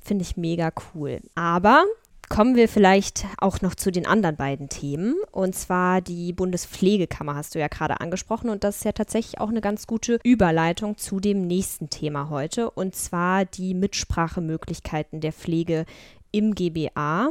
finde 0.00 0.22
ich 0.22 0.36
mega 0.36 0.72
cool. 0.94 1.20
Aber 1.34 1.84
kommen 2.28 2.56
wir 2.56 2.68
vielleicht 2.68 3.26
auch 3.38 3.60
noch 3.60 3.74
zu 3.74 3.90
den 3.90 4.06
anderen 4.06 4.36
beiden 4.36 4.68
Themen. 4.68 5.14
Und 5.30 5.54
zwar 5.54 6.00
die 6.00 6.32
Bundespflegekammer 6.32 7.34
hast 7.34 7.54
du 7.54 7.58
ja 7.58 7.68
gerade 7.68 8.00
angesprochen. 8.00 8.50
Und 8.50 8.64
das 8.64 8.78
ist 8.78 8.84
ja 8.84 8.92
tatsächlich 8.92 9.40
auch 9.40 9.48
eine 9.48 9.60
ganz 9.60 9.86
gute 9.86 10.18
Überleitung 10.24 10.96
zu 10.96 11.20
dem 11.20 11.46
nächsten 11.46 11.90
Thema 11.90 12.30
heute. 12.30 12.70
Und 12.70 12.94
zwar 12.94 13.44
die 13.44 13.74
Mitsprachemöglichkeiten 13.74 15.20
der 15.20 15.32
Pflege 15.32 15.84
im 16.32 16.54
GBA. 16.54 17.30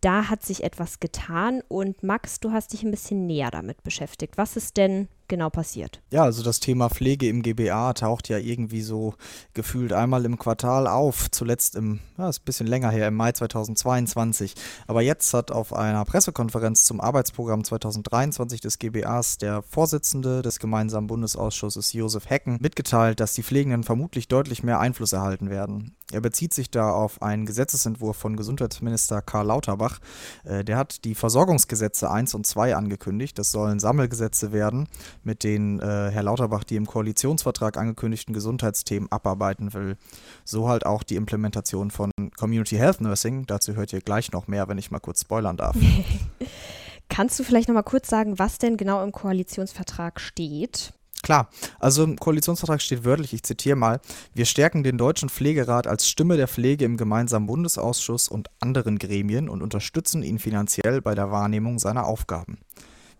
Da 0.00 0.28
hat 0.28 0.44
sich 0.44 0.62
etwas 0.62 1.00
getan. 1.00 1.62
Und 1.68 2.02
Max, 2.02 2.40
du 2.40 2.52
hast 2.52 2.72
dich 2.72 2.82
ein 2.82 2.90
bisschen 2.90 3.26
näher 3.26 3.50
damit 3.50 3.82
beschäftigt. 3.82 4.36
Was 4.36 4.56
ist 4.56 4.76
denn 4.76 5.08
genau 5.28 5.50
passiert? 5.50 6.00
Ja, 6.10 6.24
also 6.24 6.42
das 6.42 6.60
Thema 6.60 6.88
Pflege 6.88 7.28
im 7.28 7.42
GBA 7.42 7.92
taucht 7.92 8.28
ja 8.28 8.38
irgendwie 8.38 8.82
so 8.82 9.14
gefühlt 9.54 9.92
einmal 9.92 10.24
im 10.24 10.38
Quartal 10.38 10.86
auf, 10.86 11.30
zuletzt 11.30 11.76
im, 11.76 12.00
ja, 12.16 12.28
ist 12.28 12.40
ein 12.40 12.44
bisschen 12.44 12.66
länger 12.66 12.90
her, 12.90 13.08
im 13.08 13.14
Mai 13.14 13.32
2022. 13.32 14.54
Aber 14.86 15.02
jetzt 15.02 15.32
hat 15.34 15.50
auf 15.50 15.72
einer 15.72 16.04
Pressekonferenz 16.04 16.84
zum 16.84 17.00
Arbeitsprogramm 17.00 17.64
2023 17.64 18.60
des 18.60 18.78
GBAs 18.78 19.38
der 19.38 19.62
Vorsitzende 19.62 20.42
des 20.42 20.58
gemeinsamen 20.58 21.06
Bundesausschusses 21.06 21.92
Josef 21.92 22.28
Hecken 22.30 22.58
mitgeteilt, 22.60 23.20
dass 23.20 23.34
die 23.34 23.42
Pflegenden 23.42 23.84
vermutlich 23.84 24.28
deutlich 24.28 24.62
mehr 24.62 24.80
Einfluss 24.80 25.12
erhalten 25.12 25.50
werden. 25.50 25.94
Er 26.10 26.22
bezieht 26.22 26.54
sich 26.54 26.70
da 26.70 26.90
auf 26.90 27.20
einen 27.20 27.44
Gesetzesentwurf 27.44 28.16
von 28.16 28.36
Gesundheitsminister 28.36 29.20
Karl 29.20 29.48
Lauterbach. 29.48 29.98
Äh, 30.44 30.64
der 30.64 30.78
hat 30.78 31.04
die 31.04 31.14
Versorgungsgesetze 31.14 32.10
1 32.10 32.34
und 32.34 32.46
2 32.46 32.76
angekündigt. 32.76 33.38
Das 33.38 33.52
sollen 33.52 33.78
Sammelgesetze 33.78 34.52
werden, 34.52 34.88
mit 35.24 35.44
denen 35.44 35.80
äh, 35.80 36.10
Herr 36.10 36.22
Lauterbach 36.22 36.64
die 36.64 36.76
im 36.76 36.86
Koalitionsvertrag 36.86 37.76
angekündigten 37.76 38.34
Gesundheitsthemen 38.34 39.10
abarbeiten 39.10 39.72
will. 39.74 39.96
So 40.44 40.68
halt 40.68 40.86
auch 40.86 41.02
die 41.02 41.16
Implementation 41.16 41.90
von 41.90 42.10
Community 42.36 42.76
Health 42.76 43.00
Nursing. 43.00 43.46
Dazu 43.46 43.74
hört 43.74 43.92
ihr 43.92 44.00
gleich 44.00 44.32
noch 44.32 44.48
mehr, 44.48 44.68
wenn 44.68 44.78
ich 44.78 44.90
mal 44.90 45.00
kurz 45.00 45.22
spoilern 45.22 45.56
darf. 45.56 45.76
Kannst 47.08 47.38
du 47.38 47.44
vielleicht 47.44 47.68
noch 47.68 47.74
mal 47.74 47.82
kurz 47.82 48.08
sagen, 48.08 48.38
was 48.38 48.58
denn 48.58 48.76
genau 48.76 49.02
im 49.02 49.12
Koalitionsvertrag 49.12 50.20
steht? 50.20 50.92
Klar, 51.22 51.48
also 51.80 52.04
im 52.04 52.16
Koalitionsvertrag 52.16 52.80
steht 52.80 53.04
wörtlich, 53.04 53.32
ich 53.32 53.42
zitiere 53.42 53.76
mal, 53.76 54.00
wir 54.34 54.46
stärken 54.46 54.84
den 54.84 54.98
Deutschen 54.98 55.28
Pflegerat 55.28 55.86
als 55.86 56.08
Stimme 56.08 56.36
der 56.36 56.48
Pflege 56.48 56.84
im 56.84 56.96
gemeinsamen 56.96 57.46
Bundesausschuss 57.46 58.28
und 58.28 58.50
anderen 58.60 58.98
Gremien 58.98 59.48
und 59.48 59.62
unterstützen 59.62 60.22
ihn 60.22 60.38
finanziell 60.38 61.02
bei 61.02 61.14
der 61.14 61.30
Wahrnehmung 61.30 61.78
seiner 61.78 62.06
Aufgaben. 62.06 62.58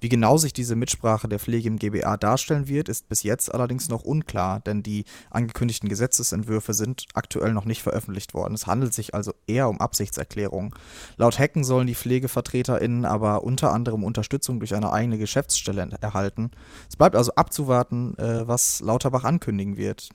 Wie 0.01 0.09
genau 0.09 0.37
sich 0.37 0.53
diese 0.53 0.77
Mitsprache 0.77 1.29
der 1.29 1.39
Pflege 1.39 1.69
im 1.69 1.79
GBA 1.79 2.17
darstellen 2.17 2.69
wird, 2.69 2.89
ist 2.89 3.09
bis 3.09 3.23
jetzt 3.23 3.53
allerdings 3.53 3.89
noch 3.89 4.03
unklar, 4.03 4.61
denn 4.61 4.83
die 4.83 5.05
angekündigten 5.31 5.89
Gesetzesentwürfe 5.89 6.73
sind 6.73 7.07
aktuell 7.15 7.53
noch 7.53 7.65
nicht 7.65 7.83
veröffentlicht 7.83 8.33
worden. 8.35 8.55
Es 8.55 8.67
handelt 8.67 8.95
sich 8.95 9.15
also 9.15 9.33
eher 9.47 9.69
um 9.69 9.81
Absichtserklärungen. 9.81 10.73
Laut 11.17 11.39
Hecken 11.39 11.65
sollen 11.65 11.89
die 11.89 11.95
PflegevertreterInnen 11.95 13.05
aber 13.05 13.43
unter 13.43 13.73
anderem 13.73 14.05
Unterstützung 14.05 14.61
durch 14.61 14.75
eine 14.75 14.93
eigene 14.93 15.19
Geschäftsstelle 15.19 15.89
erhalten. 16.01 16.51
Es 16.89 16.97
bleibt 16.97 17.17
also 17.17 17.33
abzuwarten, 17.35 18.17
äh, 18.19 18.47
was 18.47 18.81
Lauterbach 18.81 19.25
ankündigen 19.25 19.77
wird. 19.77 20.11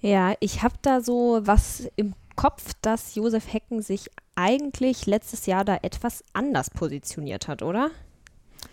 Ja, 0.00 0.34
ich 0.40 0.62
habe 0.62 0.74
da 0.82 1.00
so 1.00 1.40
was 1.44 1.88
im 1.96 2.14
Kopf, 2.36 2.72
dass 2.82 3.14
Josef 3.14 3.52
Hecken 3.52 3.82
sich 3.82 4.10
eigentlich 4.34 5.06
letztes 5.06 5.46
Jahr 5.46 5.64
da 5.64 5.78
etwas 5.82 6.24
anders 6.32 6.70
positioniert 6.70 7.48
hat, 7.48 7.62
oder? 7.62 7.90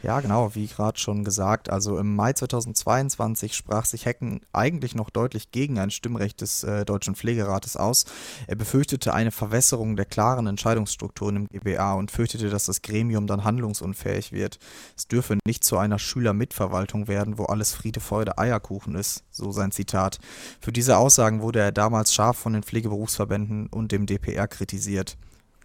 Ja, 0.01 0.21
genau, 0.21 0.55
wie 0.55 0.67
gerade 0.67 0.97
schon 0.97 1.25
gesagt. 1.25 1.69
Also 1.69 1.97
im 1.97 2.15
Mai 2.15 2.31
2022 2.33 3.53
sprach 3.53 3.85
sich 3.85 4.05
Hecken 4.05 4.41
eigentlich 4.53 4.95
noch 4.95 5.09
deutlich 5.09 5.51
gegen 5.51 5.77
ein 5.77 5.91
Stimmrecht 5.91 6.39
des 6.41 6.63
äh, 6.63 6.85
Deutschen 6.85 7.15
Pflegerates 7.15 7.75
aus. 7.75 8.05
Er 8.47 8.55
befürchtete 8.55 9.13
eine 9.13 9.31
Verwässerung 9.31 9.97
der 9.97 10.05
klaren 10.05 10.47
Entscheidungsstrukturen 10.47 11.35
im 11.35 11.47
GBA 11.47 11.93
und 11.95 12.11
fürchtete, 12.11 12.49
dass 12.49 12.65
das 12.65 12.81
Gremium 12.81 13.27
dann 13.27 13.43
handlungsunfähig 13.43 14.31
wird. 14.31 14.59
Es 14.95 15.07
dürfe 15.07 15.37
nicht 15.45 15.65
zu 15.65 15.77
einer 15.77 15.99
Schülermitverwaltung 15.99 17.07
werden, 17.07 17.37
wo 17.37 17.45
alles 17.45 17.73
Friede, 17.73 17.99
Freude, 17.99 18.37
Eierkuchen 18.37 18.95
ist, 18.95 19.23
so 19.31 19.51
sein 19.51 19.71
Zitat. 19.71 20.19
Für 20.61 20.71
diese 20.71 20.97
Aussagen 20.97 21.41
wurde 21.41 21.59
er 21.59 21.71
damals 21.73 22.13
scharf 22.13 22.37
von 22.37 22.53
den 22.53 22.63
Pflegeberufsverbänden 22.63 23.67
und 23.67 23.91
dem 23.91 24.05
DPR 24.05 24.47
kritisiert. 24.47 25.17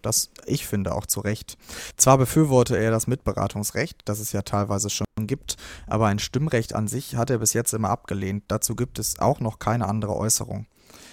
Das, 0.05 0.29
ich 0.45 0.67
finde, 0.67 0.93
auch 0.93 1.05
zu 1.05 1.19
Recht. 1.19 1.57
Zwar 1.97 2.17
befürworte 2.17 2.77
er 2.77 2.91
das 2.91 3.07
Mitberatungsrecht, 3.07 4.01
das 4.05 4.19
es 4.19 4.31
ja 4.31 4.43
teilweise 4.43 4.89
schon 4.89 5.07
gibt, 5.21 5.57
aber 5.87 6.07
ein 6.07 6.19
Stimmrecht 6.19 6.75
an 6.75 6.87
sich 6.87 7.15
hat 7.15 7.29
er 7.29 7.39
bis 7.39 7.53
jetzt 7.53 7.73
immer 7.73 7.89
abgelehnt. 7.89 8.43
Dazu 8.47 8.75
gibt 8.75 8.99
es 8.99 9.19
auch 9.19 9.39
noch 9.39 9.59
keine 9.59 9.87
andere 9.87 10.15
Äußerung. 10.15 10.67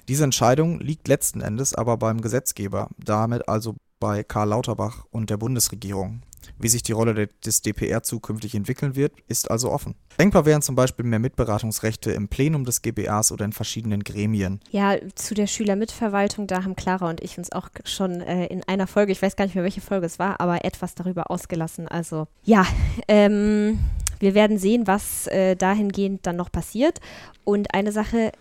Diese 0.08 0.24
Entscheidung 0.24 0.80
liegt 0.80 1.08
letzten 1.08 1.40
Endes 1.40 1.74
aber 1.74 1.96
beim 1.96 2.20
Gesetzgeber, 2.20 2.88
damit 2.98 3.48
also 3.48 3.76
bei 4.02 4.24
Karl 4.24 4.48
Lauterbach 4.48 5.06
und 5.12 5.30
der 5.30 5.36
Bundesregierung. 5.36 6.22
Wie 6.58 6.68
sich 6.68 6.82
die 6.82 6.90
Rolle 6.90 7.28
des 7.44 7.62
DPR 7.62 8.02
zukünftig 8.02 8.56
entwickeln 8.56 8.96
wird, 8.96 9.12
ist 9.28 9.48
also 9.48 9.70
offen. 9.70 9.94
Denkbar 10.18 10.44
wären 10.44 10.60
zum 10.60 10.74
Beispiel 10.74 11.04
mehr 11.04 11.20
Mitberatungsrechte 11.20 12.10
im 12.10 12.26
Plenum 12.26 12.64
des 12.64 12.82
GBAs 12.82 13.30
oder 13.30 13.44
in 13.44 13.52
verschiedenen 13.52 14.02
Gremien. 14.02 14.58
Ja, 14.72 14.96
zu 15.14 15.34
der 15.34 15.46
Schülermitverwaltung, 15.46 16.48
da 16.48 16.64
haben 16.64 16.74
Clara 16.74 17.08
und 17.10 17.22
ich 17.22 17.38
uns 17.38 17.52
auch 17.52 17.68
schon 17.84 18.20
äh, 18.22 18.46
in 18.46 18.64
einer 18.64 18.88
Folge, 18.88 19.12
ich 19.12 19.22
weiß 19.22 19.36
gar 19.36 19.44
nicht 19.44 19.54
mehr, 19.54 19.62
welche 19.62 19.80
Folge 19.80 20.06
es 20.06 20.18
war, 20.18 20.40
aber 20.40 20.64
etwas 20.64 20.96
darüber 20.96 21.30
ausgelassen. 21.30 21.86
Also 21.86 22.26
ja, 22.42 22.66
ähm, 23.06 23.78
wir 24.18 24.34
werden 24.34 24.58
sehen, 24.58 24.88
was 24.88 25.28
äh, 25.28 25.54
dahingehend 25.54 26.26
dann 26.26 26.34
noch 26.34 26.50
passiert. 26.50 26.98
Und 27.44 27.72
eine 27.72 27.92
Sache 27.92 28.32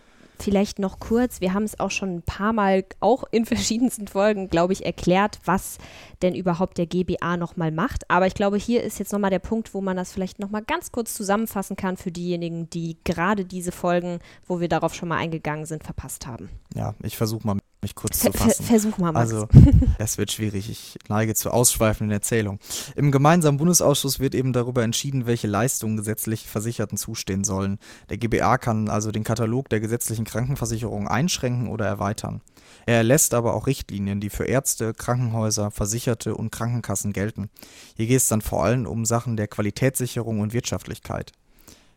vielleicht 0.41 0.79
noch 0.79 0.99
kurz, 0.99 1.41
wir 1.41 1.53
haben 1.53 1.63
es 1.63 1.79
auch 1.79 1.91
schon 1.91 2.15
ein 2.15 2.21
paar 2.21 2.53
Mal, 2.53 2.83
auch 2.99 3.23
in 3.31 3.45
verschiedensten 3.51 4.07
Folgen, 4.07 4.49
glaube 4.49 4.73
ich, 4.73 4.85
erklärt, 4.85 5.39
was 5.45 5.77
denn 6.21 6.35
überhaupt 6.35 6.77
der 6.77 6.85
GBA 6.85 7.37
nochmal 7.37 7.71
macht. 7.71 8.09
Aber 8.09 8.27
ich 8.27 8.33
glaube, 8.33 8.57
hier 8.57 8.83
ist 8.83 8.99
jetzt 8.99 9.11
nochmal 9.11 9.31
der 9.31 9.39
Punkt, 9.39 9.73
wo 9.73 9.81
man 9.81 9.97
das 9.97 10.11
vielleicht 10.11 10.39
nochmal 10.39 10.63
ganz 10.63 10.91
kurz 10.91 11.13
zusammenfassen 11.13 11.75
kann 11.75 11.97
für 11.97 12.11
diejenigen, 12.11 12.69
die 12.69 12.97
gerade 13.03 13.45
diese 13.45 13.71
Folgen, 13.71 14.19
wo 14.47 14.59
wir 14.59 14.69
darauf 14.69 14.93
schon 14.93 15.09
mal 15.09 15.17
eingegangen 15.17 15.65
sind, 15.65 15.83
verpasst 15.83 16.27
haben. 16.27 16.49
Ja, 16.75 16.95
ich 17.01 17.17
versuche 17.17 17.45
mal 17.45 17.57
mich 17.81 17.95
kurz 17.95 18.19
zu 18.19 18.31
fassen. 18.31 18.63
Versuch 18.63 18.97
mal, 18.97 19.11
Max. 19.11 19.31
Also, 19.31 19.47
es 19.97 20.17
wird 20.17 20.31
schwierig. 20.31 20.69
Ich 20.69 20.97
neige 21.09 21.33
zur 21.33 21.53
ausschweifenden 21.53 22.11
Erzählung. 22.11 22.59
Im 22.95 23.11
gemeinsamen 23.11 23.57
Bundesausschuss 23.57 24.19
wird 24.19 24.35
eben 24.35 24.53
darüber 24.53 24.83
entschieden, 24.83 25.25
welche 25.25 25.47
Leistungen 25.47 25.97
gesetzlich 25.97 26.47
Versicherten 26.47 26.97
zustehen 26.97 27.43
sollen. 27.43 27.79
Der 28.09 28.17
GBA 28.17 28.57
kann 28.57 28.89
also 28.89 29.11
den 29.11 29.23
Katalog 29.23 29.69
der 29.69 29.79
gesetzlichen 29.79 30.25
Krankenversicherung 30.25 31.07
einschränken 31.07 31.67
oder 31.67 31.85
erweitern. 31.85 32.41
Er 32.85 32.97
erlässt 32.97 33.33
aber 33.33 33.53
auch 33.53 33.67
Richtlinien, 33.67 34.19
die 34.19 34.29
für 34.29 34.45
Ärzte, 34.45 34.93
Krankenhäuser, 34.93 35.71
Versicherte 35.71 36.35
und 36.35 36.51
Krankenkassen 36.51 37.13
gelten. 37.13 37.49
Hier 37.95 38.07
geht 38.07 38.17
es 38.17 38.27
dann 38.27 38.41
vor 38.41 38.63
allem 38.63 38.85
um 38.85 39.05
Sachen 39.05 39.37
der 39.37 39.47
Qualitätssicherung 39.47 40.39
und 40.39 40.53
Wirtschaftlichkeit. 40.53 41.31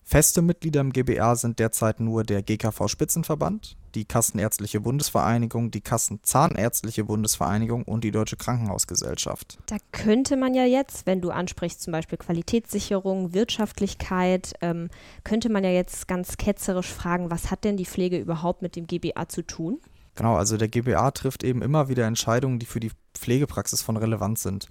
Feste 0.06 0.42
Mitglieder 0.42 0.82
im 0.82 0.92
GBA 0.92 1.34
sind 1.34 1.58
derzeit 1.58 1.98
nur 1.98 2.24
der 2.24 2.42
GKV 2.42 2.88
Spitzenverband, 2.88 3.78
die 3.94 4.04
Kassenärztliche 4.04 4.80
Bundesvereinigung, 4.80 5.70
die 5.70 5.80
Kassenzahnärztliche 5.80 7.04
Bundesvereinigung 7.04 7.84
und 7.84 8.04
die 8.04 8.10
Deutsche 8.10 8.36
Krankenhausgesellschaft. 8.36 9.58
Da 9.66 9.76
könnte 9.92 10.36
man 10.36 10.52
ja 10.54 10.66
jetzt, 10.66 11.06
wenn 11.06 11.22
du 11.22 11.30
ansprichst, 11.30 11.80
zum 11.80 11.92
Beispiel 11.92 12.18
Qualitätssicherung, 12.18 13.32
Wirtschaftlichkeit, 13.32 14.52
ähm, 14.60 14.90
könnte 15.24 15.48
man 15.48 15.64
ja 15.64 15.70
jetzt 15.70 16.06
ganz 16.06 16.36
ketzerisch 16.36 16.92
fragen, 16.92 17.30
was 17.30 17.50
hat 17.50 17.64
denn 17.64 17.78
die 17.78 17.86
Pflege 17.86 18.18
überhaupt 18.18 18.60
mit 18.60 18.76
dem 18.76 18.86
GBA 18.86 19.28
zu 19.28 19.42
tun? 19.42 19.80
Genau, 20.16 20.36
also 20.36 20.58
der 20.58 20.68
GBA 20.68 21.10
trifft 21.12 21.42
eben 21.42 21.62
immer 21.62 21.88
wieder 21.88 22.06
Entscheidungen, 22.06 22.58
die 22.58 22.66
für 22.66 22.78
die 22.78 22.92
Pflegepraxis 23.18 23.82
von 23.82 23.96
Relevanz 23.96 24.42
sind 24.42 24.68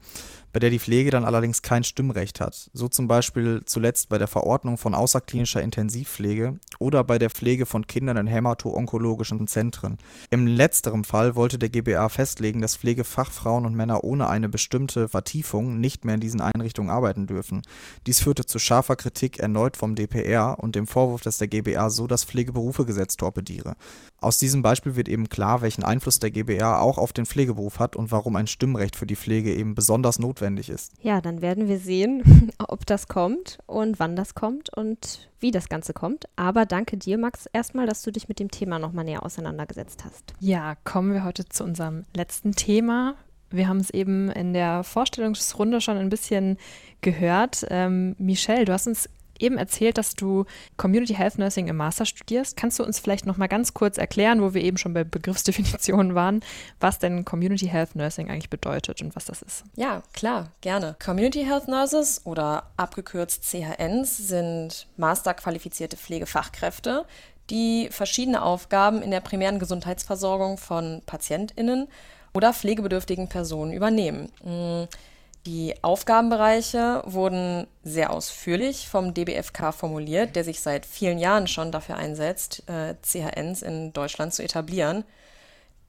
bei 0.53 0.59
der 0.59 0.69
die 0.69 0.79
Pflege 0.79 1.09
dann 1.09 1.25
allerdings 1.25 1.63
kein 1.63 1.83
Stimmrecht 1.83 2.39
hat. 2.39 2.69
So 2.73 2.87
zum 2.87 3.07
Beispiel 3.07 3.63
zuletzt 3.65 4.09
bei 4.09 4.19
der 4.19 4.27
Verordnung 4.27 4.77
von 4.77 4.93
außerklinischer 4.93 5.63
Intensivpflege 5.63 6.59
oder 6.77 7.03
bei 7.03 7.17
der 7.17 7.31
Pflege 7.31 7.65
von 7.65 7.87
Kindern 7.87 8.17
in 8.17 8.27
hämato-onkologischen 8.27 9.47
Zentren. 9.47 9.97
Im 10.29 10.45
letzteren 10.45 11.03
Fall 11.03 11.35
wollte 11.35 11.57
der 11.57 11.69
GBA 11.69 12.07
festlegen, 12.07 12.61
dass 12.61 12.77
Pflegefachfrauen 12.77 13.65
und 13.65 13.73
Männer 13.73 14.03
ohne 14.03 14.29
eine 14.29 14.47
bestimmte 14.47 15.09
Vertiefung 15.09 15.79
nicht 15.79 16.05
mehr 16.05 16.15
in 16.15 16.21
diesen 16.21 16.39
Einrichtungen 16.39 16.91
arbeiten 16.91 17.25
dürfen. 17.25 17.63
Dies 18.05 18.19
führte 18.19 18.45
zu 18.45 18.59
scharfer 18.59 18.95
Kritik 18.95 19.39
erneut 19.39 19.75
vom 19.75 19.95
DPR 19.95 20.59
und 20.59 20.75
dem 20.75 20.85
Vorwurf, 20.85 21.21
dass 21.21 21.39
der 21.39 21.47
GBA 21.47 21.89
so 21.89 22.05
das 22.05 22.25
Pflegeberufegesetz 22.25 23.17
torpediere. 23.17 23.75
Aus 24.21 24.37
diesem 24.37 24.61
Beispiel 24.61 24.95
wird 24.95 25.09
eben 25.09 25.29
klar, 25.29 25.61
welchen 25.61 25.83
Einfluss 25.83 26.19
der 26.19 26.29
GBA 26.29 26.79
auch 26.79 26.99
auf 26.99 27.11
den 27.11 27.25
Pflegeberuf 27.25 27.79
hat 27.79 27.95
und 27.95 28.11
warum 28.11 28.32
ein 28.35 28.47
Stimmrecht 28.47 28.95
für 28.95 29.05
die 29.05 29.15
Pflege 29.15 29.53
eben 29.53 29.75
besonders 29.75 30.19
notwendig 30.19 30.43
notwendig 30.43 30.69
ist. 30.69 30.93
Ja, 31.01 31.21
dann 31.21 31.41
werden 31.41 31.67
wir 31.67 31.79
sehen, 31.79 32.51
ob 32.67 32.85
das 32.85 33.07
kommt 33.07 33.59
und 33.65 33.99
wann 33.99 34.15
das 34.15 34.35
kommt 34.35 34.75
und 34.75 35.29
wie 35.39 35.51
das 35.51 35.69
Ganze 35.69 35.93
kommt. 35.93 36.25
Aber 36.35 36.65
danke 36.65 36.97
dir, 36.97 37.17
Max, 37.17 37.47
erstmal, 37.51 37.85
dass 37.85 38.01
du 38.01 38.11
dich 38.11 38.27
mit 38.27 38.39
dem 38.39 38.51
Thema 38.51 38.79
nochmal 38.79 39.05
näher 39.05 39.23
auseinandergesetzt 39.23 40.03
hast. 40.05 40.33
Ja, 40.39 40.75
kommen 40.83 41.13
wir 41.13 41.23
heute 41.23 41.45
zu 41.45 41.63
unserem 41.63 42.03
letzten 42.15 42.53
Thema. 42.53 43.15
Wir 43.49 43.67
haben 43.67 43.77
es 43.77 43.91
eben 43.91 44.31
in 44.31 44.53
der 44.53 44.83
Vorstellungsrunde 44.83 45.79
schon 45.79 45.97
ein 45.97 46.09
bisschen 46.09 46.57
gehört. 47.01 47.65
Ähm, 47.69 48.15
Michelle, 48.17 48.65
du 48.65 48.73
hast 48.73 48.87
uns 48.87 49.09
eben 49.43 49.57
erzählt, 49.57 49.97
dass 49.97 50.15
du 50.15 50.45
Community 50.77 51.13
Health 51.13 51.37
Nursing 51.37 51.67
im 51.67 51.77
Master 51.77 52.05
studierst. 52.05 52.57
Kannst 52.57 52.79
du 52.79 52.83
uns 52.83 52.99
vielleicht 52.99 53.25
noch 53.25 53.37
mal 53.37 53.47
ganz 53.47 53.73
kurz 53.73 53.97
erklären, 53.97 54.41
wo 54.41 54.53
wir 54.53 54.61
eben 54.61 54.77
schon 54.77 54.93
bei 54.93 55.03
Begriffsdefinitionen 55.03 56.15
waren, 56.15 56.41
was 56.79 56.99
denn 56.99 57.25
Community 57.25 57.67
Health 57.67 57.95
Nursing 57.95 58.29
eigentlich 58.29 58.49
bedeutet 58.49 59.01
und 59.01 59.15
was 59.15 59.25
das 59.25 59.41
ist? 59.41 59.63
Ja, 59.75 60.01
klar, 60.13 60.51
gerne. 60.61 60.95
Community 61.03 61.43
Health 61.45 61.67
Nurses 61.67 62.25
oder 62.25 62.71
abgekürzt 62.77 63.43
CHNs 63.43 64.17
sind 64.17 64.87
masterqualifizierte 64.97 65.97
Pflegefachkräfte, 65.97 67.05
die 67.49 67.89
verschiedene 67.91 68.41
Aufgaben 68.41 69.01
in 69.01 69.11
der 69.11 69.19
primären 69.19 69.59
Gesundheitsversorgung 69.59 70.57
von 70.57 71.01
PatientInnen 71.05 71.87
oder 72.33 72.53
pflegebedürftigen 72.53 73.27
Personen 73.27 73.73
übernehmen. 73.73 74.31
Die 75.45 75.75
Aufgabenbereiche 75.83 77.03
wurden 77.05 77.67
sehr 77.83 78.13
ausführlich 78.13 78.87
vom 78.87 79.13
DBFK 79.13 79.73
formuliert, 79.73 80.37
der 80.37 80.45
sich 80.45 80.61
seit 80.61 80.85
vielen 80.85 81.19
Jahren 81.19 81.47
schon 81.47 81.71
dafür 81.71 81.97
einsetzt, 81.97 82.63
äh, 82.69 82.95
CHNs 83.01 83.61
in 83.61 83.91
Deutschland 83.91 84.33
zu 84.33 84.41
etablieren. 84.41 85.03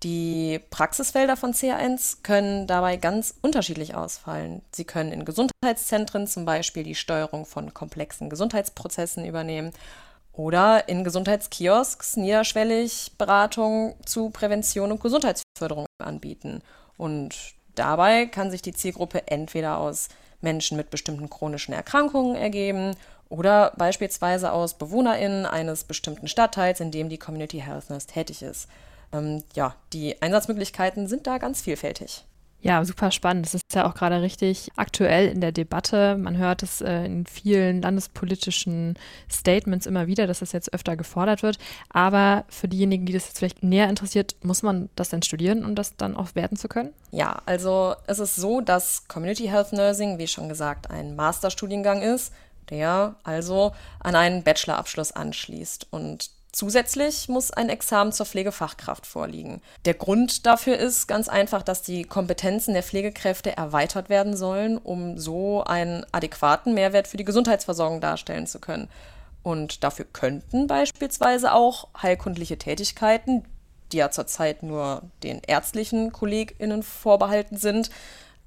Die 0.03 0.61
Praxisfelder 0.71 1.37
von 1.37 1.55
CHNs 1.55 2.23
können 2.23 2.67
dabei 2.67 2.97
ganz 2.97 3.35
unterschiedlich 3.43 3.95
ausfallen. 3.95 4.61
Sie 4.73 4.85
können 4.85 5.13
in 5.13 5.25
Gesundheitszentren 5.25 6.27
zum 6.27 6.45
Beispiel 6.45 6.83
die 6.83 6.97
Steuerung 6.97 7.47
von 7.47 7.73
komplexen 7.73 8.29
Gesundheitsprozessen 8.29 9.25
übernehmen 9.25 9.73
oder 10.33 10.89
in 10.89 11.05
Gesundheitskiosks 11.05 12.17
niederschwellig 12.17 13.13
Beratung 13.17 13.95
zu 14.05 14.31
Prävention 14.31 14.91
und 14.91 15.01
Gesundheitsförderung 15.01 15.87
anbieten. 15.99 16.61
Und 16.97 17.55
Dabei 17.75 18.27
kann 18.27 18.51
sich 18.51 18.63
die 18.63 18.73
Zielgruppe 18.73 19.27
entweder 19.27 19.79
aus 19.79 20.09
Menschen 20.41 20.77
mit 20.77 20.91
bestimmten 20.91 21.31
chronischen 21.31 21.75
Erkrankungen 21.75 22.37
ergeben 22.37 22.97
oder 23.29 23.73
beispielsweise 23.77 24.53
aus 24.53 24.75
BewohnerInnen 24.75 25.47
eines 25.47 25.85
bestimmten 25.85 26.29
Stadtteils, 26.29 26.81
in 26.81 26.91
dem 26.91 27.09
die 27.09 27.19
Community 27.19 27.61
Health 27.61 27.91
Nurse 27.91 28.07
tätig 28.07 28.43
ist. 28.43 28.69
Ähm, 29.13 29.43
ja, 29.55 29.75
die 29.93 30.21
Einsatzmöglichkeiten 30.21 31.09
sind 31.09 31.27
da 31.27 31.39
ganz 31.39 31.63
vielfältig. 31.63 32.25
Ja, 32.65 32.83
super 32.83 33.11
spannend. 33.11 33.45
Das 33.45 33.53
ist 33.53 33.75
ja 33.75 33.87
auch 33.87 33.93
gerade 33.93 34.23
richtig 34.23 34.71
aktuell 34.77 35.29
in 35.29 35.43
der 35.43 35.53
Debatte. 35.53 36.17
Man 36.17 36.39
hört 36.39 36.63
es 36.63 36.81
äh, 36.81 37.05
in 37.05 37.27
vielen 37.27 37.83
landespolitischen 37.83 38.99
Statements 39.31 39.85
immer 39.85 40.07
wieder, 40.07 40.27
dass 40.27 40.39
das 40.39 40.53
jetzt 40.53 40.73
öfter 40.73 40.97
gefordert 40.97 41.43
wird. 41.43 41.59
Aber 41.91 42.47
für 42.49 42.67
diejenigen, 42.67 43.05
die 43.05 43.13
das 43.13 43.27
jetzt 43.27 43.37
vielleicht 43.39 43.63
näher 43.63 43.91
interessiert, 43.91 44.37
muss 44.43 44.63
man 44.63 44.89
das 44.97 45.11
denn 45.11 45.21
studieren, 45.21 45.63
um 45.63 45.75
das 45.75 45.97
dann 45.99 46.17
auch 46.17 46.35
werten 46.35 46.57
zu 46.57 46.69
können? 46.69 46.95
Ja, 47.11 47.43
also 47.45 47.97
es 48.07 48.19
ist 48.19 48.37
so, 48.37 48.63
dass 48.63 49.09
Community 49.09 49.45
Health 49.45 49.75
Nursing, 49.75 50.17
wie 50.17 50.27
schon 50.27 50.49
gesagt, 50.49 50.89
ein 50.91 51.17
Masterstudiengang 51.17 52.01
ist, 52.01 52.33
der 52.71 53.17
also 53.25 53.73
an 54.01 54.17
einen 54.17 54.43
Bachelorabschluss 54.43 55.13
anschließt. 55.13 55.89
Und 55.91 56.31
Zusätzlich 56.55 57.29
muss 57.29 57.51
ein 57.51 57.69
Examen 57.69 58.13
zur 58.13 58.27
Pflegefachkraft 58.27 59.07
vorliegen. 59.07 59.61
Der 59.87 59.95
Grund 59.95 60.47
dafür 60.47 60.79
ist 60.79 61.09
ganz 61.09 61.29
einfach, 61.29 61.65
dass 61.65 61.83
die 61.83 62.05
Kompetenzen 62.05 62.75
der 62.75 62.85
Pflegekräfte 62.85 63.57
erweitert 63.57 64.09
werden 64.09 64.37
sollen, 64.37 64.79
um 64.79 65.19
so 65.19 65.65
einen 65.65 66.07
adäquaten 66.13 66.73
Mehrwert 66.73 67.09
für 67.09 67.17
die 67.17 67.25
Gesundheitsversorgung 67.25 68.01
darstellen 68.01 68.47
zu 68.47 68.61
können. 68.61 68.89
Und 69.43 69.83
dafür 69.83 70.05
könnten 70.05 70.69
beispielsweise 70.69 71.53
auch 71.53 71.89
heilkundliche 72.01 72.57
Tätigkeiten, 72.57 73.45
die 73.91 73.97
ja 73.97 74.13
zurzeit 74.13 74.63
nur 74.63 75.03
den 75.25 75.41
ärztlichen 75.45 76.13
KollegInnen 76.13 76.85
vorbehalten 76.85 77.57
sind, 77.57 77.91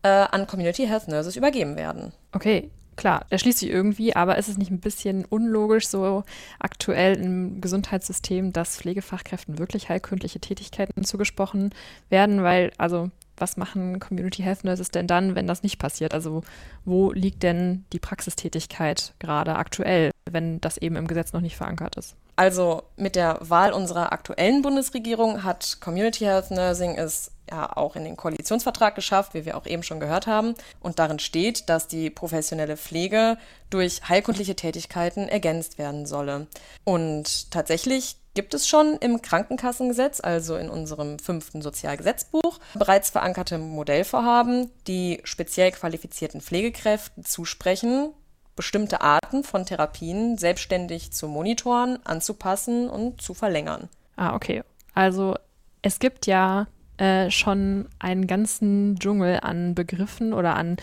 äh, 0.04 0.08
an 0.08 0.48
Community 0.48 0.88
Health 0.88 1.10
Nurses 1.10 1.36
übergeben 1.36 1.76
werden. 1.76 2.14
Okay, 2.32 2.72
klar, 2.98 3.26
der 3.32 3.38
schließt 3.38 3.60
sich 3.60 3.70
irgendwie, 3.70 4.16
aber 4.16 4.38
ist 4.38 4.50
es 4.50 4.58
nicht 4.58 4.72
ein 4.72 4.82
bisschen 4.82 5.24
unlogisch 5.24 5.88
so 5.88 6.24
aktuell 6.60 7.16
im 7.18 7.62
Gesundheitssystem, 7.62 8.52
dass 8.52 8.78
Pflegefachkräften 8.78 9.60
wirklich 9.60 9.88
heilkündliche 9.88 10.40
Tätigkeiten 10.40 11.06
zugesprochen 11.06 11.74
werden? 12.10 12.44
Weil, 12.44 12.72
also, 12.78 13.10
was 13.38 13.56
machen 13.56 14.00
Community 14.00 14.42
Health 14.42 14.64
Nurses 14.64 14.92
denn 14.92 15.08
dann, 15.08 15.36
wenn 15.36 15.48
das 15.48 15.64
nicht 15.64 15.78
passiert? 15.78 16.14
Also, 16.14 16.44
wo 16.84 17.12
liegt 17.12 17.44
denn 17.44 17.86
die 17.94 18.00
Praxistätigkeit 18.00 19.14
gerade 19.20 19.56
aktuell, 19.56 20.12
wenn 20.30 20.60
das 20.60 20.78
eben 20.78 20.96
im 20.96 21.08
Gesetz 21.08 21.32
noch 21.32 21.42
nicht 21.42 21.56
verankert 21.56 21.96
ist? 21.96 22.16
Also 22.36 22.84
mit 22.98 23.16
der 23.16 23.40
Wahl 23.42 23.74
unserer 23.74 24.12
aktuellen 24.12 24.62
Bundesregierung 24.62 25.44
hat 25.44 25.78
Community 25.82 26.24
Health 26.24 26.52
Nursing 26.52 26.96
es 26.96 27.32
ja 27.52 27.76
auch 27.76 27.96
in 27.96 28.04
den 28.04 28.18
Koalitionsvertrag 28.18 28.96
geschafft, 28.96 29.34
wie 29.34 29.46
wir 29.46 29.58
auch 29.58 29.66
eben 29.66 29.84
schon 29.84 30.00
gehört 30.00 30.28
haben. 30.28 30.56
Und 30.80 31.00
darin 31.00 31.20
steht, 31.20 31.70
dass 31.70 31.88
die 31.88 32.10
professionelle 32.10 32.78
Pflege 32.78 33.38
durch 33.70 34.02
heilkundliche 34.08 34.56
Tätigkeiten 34.56 35.28
ergänzt 35.28 35.78
werden 35.78 36.06
solle. 36.06 36.48
Und 36.84 37.52
tatsächlich 37.52 38.18
gibt 38.34 38.54
es 38.54 38.68
schon 38.68 38.98
im 38.98 39.24
Krankenkassengesetz, 39.24 40.20
also 40.22 40.58
in 40.58 40.70
unserem 40.70 41.18
fünften 41.18 41.64
Sozialgesetzbuch, 41.64 42.60
bereits 42.76 43.10
verankerte 43.10 43.58
Modellvorhaben, 43.58 44.70
die 44.86 45.22
speziell 45.24 45.72
qualifizierten 45.72 46.40
Pflegekräften 46.40 47.26
zusprechen, 47.26 48.14
bestimmte 48.56 49.02
Arten 49.02 49.44
von 49.44 49.66
Therapien 49.66 50.38
selbstständig 50.38 51.12
zu 51.14 51.28
monitoren, 51.28 51.98
anzupassen 52.04 52.90
und 52.90 53.22
zu 53.22 53.34
verlängern. 53.34 53.90
Ah, 54.18 54.36
okay. 54.36 54.64
Also 54.94 55.36
es 55.82 56.00
gibt 56.00 56.28
ja 56.28 56.68
äh, 56.98 57.30
schon 57.32 57.86
einen 58.00 58.28
ganzen 58.28 58.98
Dschungel 59.00 59.40
an 59.42 59.76
Begriffen 59.76 60.34
oder 60.34 60.56
an 60.56 60.78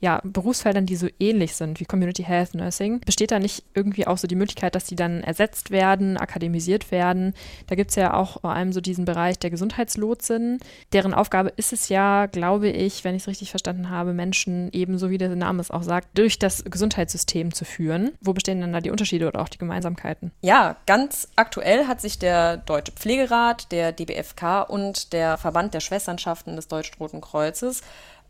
ja, 0.00 0.20
Berufsfeldern, 0.24 0.86
die 0.86 0.96
so 0.96 1.08
ähnlich 1.18 1.54
sind 1.54 1.78
wie 1.78 1.84
Community 1.84 2.22
Health 2.22 2.54
Nursing, 2.54 3.00
besteht 3.00 3.30
da 3.30 3.38
nicht 3.38 3.64
irgendwie 3.74 4.06
auch 4.06 4.16
so 4.16 4.26
die 4.26 4.34
Möglichkeit, 4.34 4.74
dass 4.74 4.84
die 4.84 4.96
dann 4.96 5.22
ersetzt 5.22 5.70
werden, 5.70 6.16
akademisiert 6.16 6.90
werden? 6.90 7.34
Da 7.66 7.74
gibt 7.74 7.90
es 7.90 7.96
ja 7.96 8.14
auch 8.14 8.40
vor 8.40 8.52
allem 8.52 8.72
so 8.72 8.80
diesen 8.80 9.04
Bereich 9.04 9.38
der 9.38 9.50
Gesundheitslotsen. 9.50 10.58
Deren 10.92 11.12
Aufgabe 11.12 11.52
ist 11.56 11.72
es 11.72 11.90
ja, 11.90 12.26
glaube 12.26 12.68
ich, 12.68 13.04
wenn 13.04 13.14
ich 13.14 13.22
es 13.22 13.28
richtig 13.28 13.50
verstanden 13.50 13.90
habe, 13.90 14.14
Menschen 14.14 14.70
ebenso 14.72 15.10
wie 15.10 15.18
der 15.18 15.36
Name 15.36 15.60
es 15.60 15.70
auch 15.70 15.82
sagt, 15.82 16.16
durch 16.16 16.38
das 16.38 16.64
Gesundheitssystem 16.64 17.52
zu 17.52 17.66
führen. 17.66 18.12
Wo 18.22 18.32
bestehen 18.32 18.62
dann 18.62 18.72
da 18.72 18.80
die 18.80 18.90
Unterschiede 18.90 19.28
oder 19.28 19.42
auch 19.42 19.48
die 19.48 19.58
Gemeinsamkeiten? 19.58 20.30
Ja, 20.40 20.76
ganz 20.86 21.28
aktuell 21.36 21.86
hat 21.86 22.00
sich 22.00 22.18
der 22.18 22.56
Deutsche 22.56 22.92
Pflegerat, 22.92 23.70
der 23.70 23.92
DBFK 23.92 24.62
und 24.62 25.12
der 25.12 25.36
Verband 25.36 25.59
der 25.68 25.80
Schwesternschaften 25.80 26.56
des 26.56 26.68
Deutsch-Roten 26.68 27.20
Kreuzes 27.20 27.82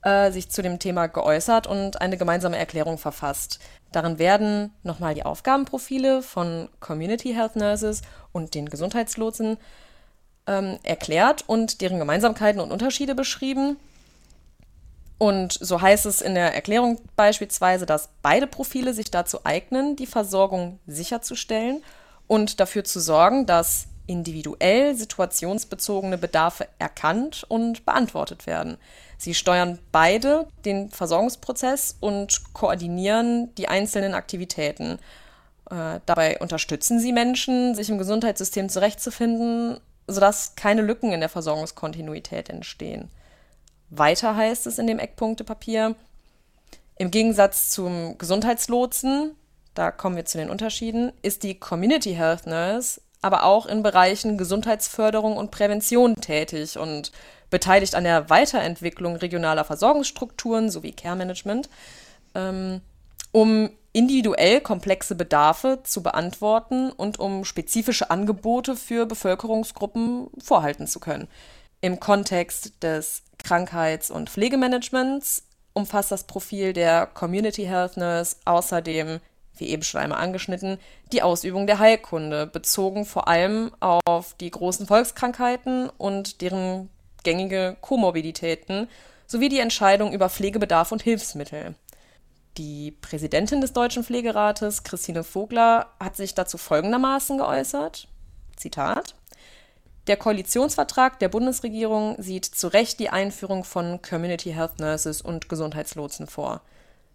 äh, 0.02 0.30
sich 0.30 0.50
zu 0.50 0.62
dem 0.62 0.78
Thema 0.78 1.06
geäußert 1.06 1.66
und 1.66 2.00
eine 2.00 2.16
gemeinsame 2.16 2.56
Erklärung 2.56 2.98
verfasst. 2.98 3.60
Darin 3.92 4.18
werden 4.18 4.72
nochmal 4.82 5.14
die 5.14 5.24
Aufgabenprofile 5.24 6.22
von 6.22 6.68
Community 6.80 7.34
Health 7.34 7.56
Nurses 7.56 8.02
und 8.32 8.54
den 8.54 8.68
Gesundheitslotsen 8.68 9.58
ähm, 10.46 10.78
erklärt 10.82 11.44
und 11.46 11.80
deren 11.80 11.98
Gemeinsamkeiten 11.98 12.60
und 12.60 12.72
Unterschiede 12.72 13.14
beschrieben. 13.14 13.76
Und 15.18 15.52
so 15.52 15.82
heißt 15.82 16.06
es 16.06 16.22
in 16.22 16.34
der 16.34 16.54
Erklärung 16.54 16.98
beispielsweise, 17.14 17.84
dass 17.84 18.08
beide 18.22 18.46
Profile 18.46 18.94
sich 18.94 19.10
dazu 19.10 19.40
eignen, 19.44 19.96
die 19.96 20.06
Versorgung 20.06 20.78
sicherzustellen 20.86 21.82
und 22.26 22.58
dafür 22.58 22.84
zu 22.84 23.00
sorgen, 23.00 23.44
dass 23.44 23.86
individuell 24.10 24.96
situationsbezogene 24.96 26.18
Bedarfe 26.18 26.66
erkannt 26.80 27.46
und 27.48 27.86
beantwortet 27.86 28.46
werden. 28.46 28.76
Sie 29.18 29.34
steuern 29.34 29.78
beide 29.92 30.48
den 30.64 30.90
Versorgungsprozess 30.90 31.96
und 32.00 32.52
koordinieren 32.52 33.54
die 33.54 33.68
einzelnen 33.68 34.14
Aktivitäten. 34.14 34.98
Äh, 35.70 36.00
dabei 36.06 36.38
unterstützen 36.40 36.98
sie 36.98 37.12
Menschen, 37.12 37.76
sich 37.76 37.88
im 37.88 37.98
Gesundheitssystem 37.98 38.68
zurechtzufinden, 38.68 39.78
sodass 40.08 40.56
keine 40.56 40.82
Lücken 40.82 41.12
in 41.12 41.20
der 41.20 41.28
Versorgungskontinuität 41.28 42.48
entstehen. 42.48 43.10
Weiter 43.90 44.34
heißt 44.34 44.66
es 44.66 44.78
in 44.78 44.88
dem 44.88 44.98
Eckpunktepapier, 44.98 45.94
im 46.96 47.10
Gegensatz 47.12 47.70
zum 47.70 48.18
Gesundheitslotsen, 48.18 49.36
da 49.74 49.92
kommen 49.92 50.16
wir 50.16 50.24
zu 50.24 50.36
den 50.36 50.50
Unterschieden, 50.50 51.12
ist 51.22 51.44
die 51.44 51.58
Community 51.58 52.14
Health 52.14 52.46
Nurse 52.46 53.00
aber 53.22 53.44
auch 53.44 53.66
in 53.66 53.82
Bereichen 53.82 54.38
Gesundheitsförderung 54.38 55.36
und 55.36 55.50
Prävention 55.50 56.16
tätig 56.16 56.78
und 56.78 57.12
beteiligt 57.50 57.94
an 57.94 58.04
der 58.04 58.30
Weiterentwicklung 58.30 59.16
regionaler 59.16 59.64
Versorgungsstrukturen 59.64 60.70
sowie 60.70 60.92
Care 60.92 61.16
Management, 61.16 61.68
ähm, 62.34 62.80
um 63.32 63.70
individuell 63.92 64.60
komplexe 64.60 65.14
Bedarfe 65.16 65.80
zu 65.82 66.02
beantworten 66.02 66.90
und 66.92 67.18
um 67.18 67.44
spezifische 67.44 68.10
Angebote 68.10 68.76
für 68.76 69.04
Bevölkerungsgruppen 69.06 70.28
vorhalten 70.42 70.86
zu 70.86 71.00
können. 71.00 71.28
Im 71.80 71.98
Kontext 71.98 72.82
des 72.82 73.22
Krankheits- 73.38 74.10
und 74.10 74.30
Pflegemanagements 74.30 75.42
umfasst 75.72 76.12
das 76.12 76.24
Profil 76.24 76.72
der 76.72 77.06
Community 77.06 77.64
Health 77.64 77.96
Nurse 77.96 78.36
außerdem 78.44 79.20
wie 79.60 79.68
eben 79.68 79.82
schon 79.82 80.00
einmal 80.00 80.20
angeschnitten, 80.20 80.78
die 81.12 81.22
Ausübung 81.22 81.66
der 81.66 81.78
Heilkunde, 81.78 82.46
bezogen 82.46 83.04
vor 83.04 83.28
allem 83.28 83.70
auf 83.80 84.34
die 84.40 84.50
großen 84.50 84.86
Volkskrankheiten 84.86 85.90
und 85.90 86.40
deren 86.40 86.88
gängige 87.22 87.76
Komorbiditäten 87.80 88.88
sowie 89.26 89.48
die 89.48 89.60
Entscheidung 89.60 90.12
über 90.12 90.28
Pflegebedarf 90.28 90.90
und 90.90 91.02
Hilfsmittel. 91.02 91.74
Die 92.56 92.90
Präsidentin 93.00 93.60
des 93.60 93.72
Deutschen 93.72 94.02
Pflegerates, 94.02 94.82
Christine 94.82 95.22
Vogler, 95.22 95.86
hat 96.00 96.16
sich 96.16 96.34
dazu 96.34 96.58
folgendermaßen 96.58 97.38
geäußert: 97.38 98.08
Zitat. 98.56 99.14
Der 100.06 100.16
Koalitionsvertrag 100.16 101.20
der 101.20 101.28
Bundesregierung 101.28 102.20
sieht 102.20 102.44
zu 102.44 102.66
Recht 102.68 102.98
die 102.98 103.10
Einführung 103.10 103.62
von 103.62 104.02
Community 104.02 104.52
Health 104.52 104.80
Nurses 104.80 105.22
und 105.22 105.48
Gesundheitslotsen 105.48 106.26
vor. 106.26 106.62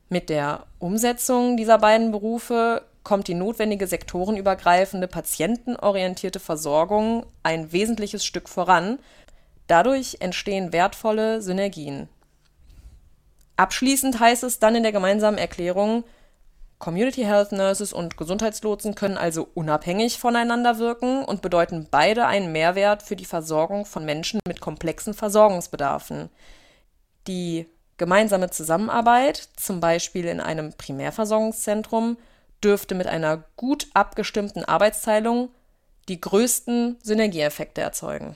Mit 0.10 0.30
der 0.30 0.66
Umsetzung 0.80 1.58
dieser 1.58 1.80
beiden 1.80 2.12
Berufe 2.12 2.84
kommt 3.04 3.28
die 3.28 3.34
notwendige 3.34 3.88
sektorenübergreifende 3.88 5.08
patientenorientierte 5.08 6.40
Versorgung 6.40 7.26
ein 7.44 7.72
wesentliches 7.72 8.26
Stück 8.26 8.50
voran. 8.50 9.00
Dadurch 9.68 10.18
entstehen 10.20 10.74
wertvolle 10.74 11.42
Synergien. 11.42 12.10
Abschließend 13.58 14.20
heißt 14.20 14.44
es 14.44 14.60
dann 14.60 14.76
in 14.76 14.84
der 14.84 14.92
gemeinsamen 14.92 15.38
Erklärung, 15.38 16.04
Community 16.78 17.24
Health 17.24 17.54
Nurses 17.54 17.94
und 17.94 18.18
Gesundheitslotsen 18.18 18.96
können 18.96 19.18
also 19.18 19.48
unabhängig 19.54 20.20
voneinander 20.20 20.78
wirken 20.78 21.24
und 21.24 21.42
bedeuten 21.42 21.88
beide 21.90 22.26
einen 22.26 22.52
Mehrwert 22.52 23.02
für 23.02 23.16
die 23.16 23.26
Versorgung 23.26 23.86
von 23.86 24.04
Menschen 24.04 24.42
mit 24.46 24.60
komplexen 24.60 25.14
Versorgungsbedarfen. 25.14 26.30
Die 27.28 27.68
Gemeinsame 27.98 28.50
Zusammenarbeit, 28.50 29.38
zum 29.56 29.80
Beispiel 29.80 30.26
in 30.26 30.40
einem 30.40 30.74
Primärversorgungszentrum, 30.74 32.18
dürfte 32.64 32.96
mit 32.96 33.08
einer 33.08 33.44
gut 33.56 33.88
abgestimmten 33.94 34.66
Arbeitsteilung 34.66 35.50
die 36.08 36.20
größten 36.20 36.98
Synergieeffekte 37.02 37.82
erzeugen. 37.82 38.36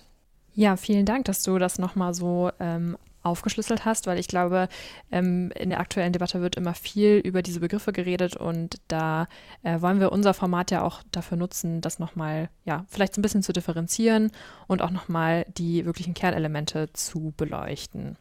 Ja, 0.53 0.75
vielen 0.77 1.05
Dank, 1.05 1.25
dass 1.25 1.43
du 1.43 1.57
das 1.57 1.79
nochmal 1.79 2.13
so 2.13 2.51
ähm, 2.59 2.97
aufgeschlüsselt 3.21 3.85
hast, 3.85 4.07
weil 4.07 4.17
ich 4.17 4.27
glaube, 4.27 4.69
ähm, 5.11 5.51
in 5.55 5.69
der 5.69 5.79
aktuellen 5.79 6.13
Debatte 6.13 6.41
wird 6.41 6.55
immer 6.55 6.73
viel 6.73 7.17
über 7.17 7.41
diese 7.41 7.59
Begriffe 7.59 7.91
geredet 7.91 8.35
und 8.35 8.77
da 8.87 9.27
äh, 9.63 9.81
wollen 9.81 9.99
wir 9.99 10.11
unser 10.11 10.33
Format 10.33 10.71
ja 10.71 10.83
auch 10.83 11.01
dafür 11.11 11.37
nutzen, 11.37 11.81
das 11.81 11.99
nochmal, 11.99 12.49
ja, 12.65 12.85
vielleicht 12.87 13.15
so 13.15 13.19
ein 13.19 13.23
bisschen 13.23 13.43
zu 13.43 13.53
differenzieren 13.53 14.31
und 14.67 14.81
auch 14.81 14.91
nochmal 14.91 15.45
die 15.57 15.85
wirklichen 15.85 16.13
Kernelemente 16.13 16.91
zu 16.93 17.33
beleuchten. 17.35 18.17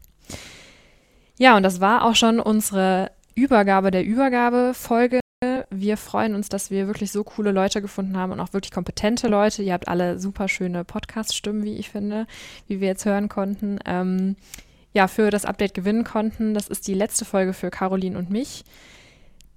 Ja, 1.39 1.55
und 1.55 1.63
das 1.63 1.79
war 1.79 2.03
auch 2.03 2.15
schon 2.15 2.41
unsere 2.41 3.11
Übergabe 3.33 3.91
der 3.91 4.03
Übergabe-Folge. 4.03 5.21
Wir 5.69 5.95
freuen 5.95 6.35
uns, 6.35 6.49
dass 6.49 6.69
wir 6.69 6.87
wirklich 6.87 7.13
so 7.13 7.23
coole 7.23 7.53
Leute 7.53 7.81
gefunden 7.81 8.17
haben 8.17 8.33
und 8.33 8.41
auch 8.41 8.51
wirklich 8.51 8.73
kompetente 8.73 9.29
Leute. 9.29 9.63
Ihr 9.63 9.71
habt 9.71 9.87
alle 9.87 10.19
super 10.19 10.49
schöne 10.49 10.83
Podcast-Stimmen, 10.83 11.63
wie 11.63 11.77
ich 11.77 11.89
finde, 11.89 12.27
wie 12.67 12.81
wir 12.81 12.89
jetzt 12.89 13.05
hören 13.05 13.29
konnten. 13.29 13.79
Ähm, 13.85 14.35
ja, 14.91 15.07
für 15.07 15.29
das 15.29 15.45
Update 15.45 15.73
gewinnen 15.73 16.03
konnten. 16.03 16.53
Das 16.53 16.67
ist 16.67 16.89
die 16.89 16.93
letzte 16.93 17.23
Folge 17.23 17.53
für 17.53 17.69
Caroline 17.69 18.17
und 18.17 18.29
mich. 18.29 18.65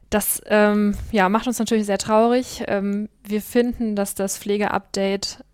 Das 0.09 0.41
ähm, 0.47 0.95
ja, 1.11 1.29
macht 1.29 1.49
uns 1.49 1.59
natürlich 1.59 1.87
sehr 1.87 1.99
traurig. 1.99 2.63
Ähm, 2.69 3.09
wir 3.25 3.43
finden, 3.43 3.97
dass 3.97 4.15
das 4.15 4.39
Pflege-Update 4.39 5.45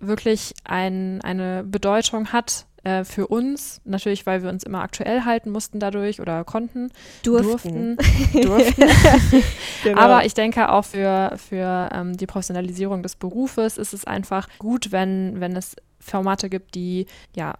wirklich 0.00 0.52
ein, 0.64 1.22
eine 1.22 1.64
Bedeutung 1.64 2.30
hat 2.30 2.66
äh, 2.84 3.04
für 3.04 3.26
uns, 3.26 3.80
natürlich, 3.84 4.26
weil 4.26 4.42
wir 4.42 4.50
uns 4.50 4.62
immer 4.64 4.82
aktuell 4.82 5.24
halten 5.24 5.50
mussten 5.50 5.80
dadurch 5.80 6.20
oder 6.20 6.44
konnten. 6.44 6.90
Durften. 7.22 7.96
Durften. 7.96 8.32
durften. 8.42 8.84
genau. 9.82 10.00
Aber 10.00 10.24
ich 10.24 10.34
denke 10.34 10.70
auch 10.70 10.84
für, 10.84 11.34
für 11.36 11.88
ähm, 11.92 12.16
die 12.16 12.26
Professionalisierung 12.26 13.02
des 13.02 13.16
Berufes 13.16 13.78
ist 13.78 13.94
es 13.94 14.04
einfach 14.04 14.48
gut, 14.58 14.92
wenn, 14.92 15.40
wenn 15.40 15.56
es 15.56 15.76
Formate 15.98 16.48
gibt, 16.48 16.74
die 16.74 17.06
ja, 17.34 17.54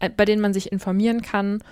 äh, 0.00 0.10
bei 0.10 0.24
denen 0.24 0.42
man 0.42 0.54
sich 0.54 0.72
informieren 0.72 1.22
kann. 1.22 1.62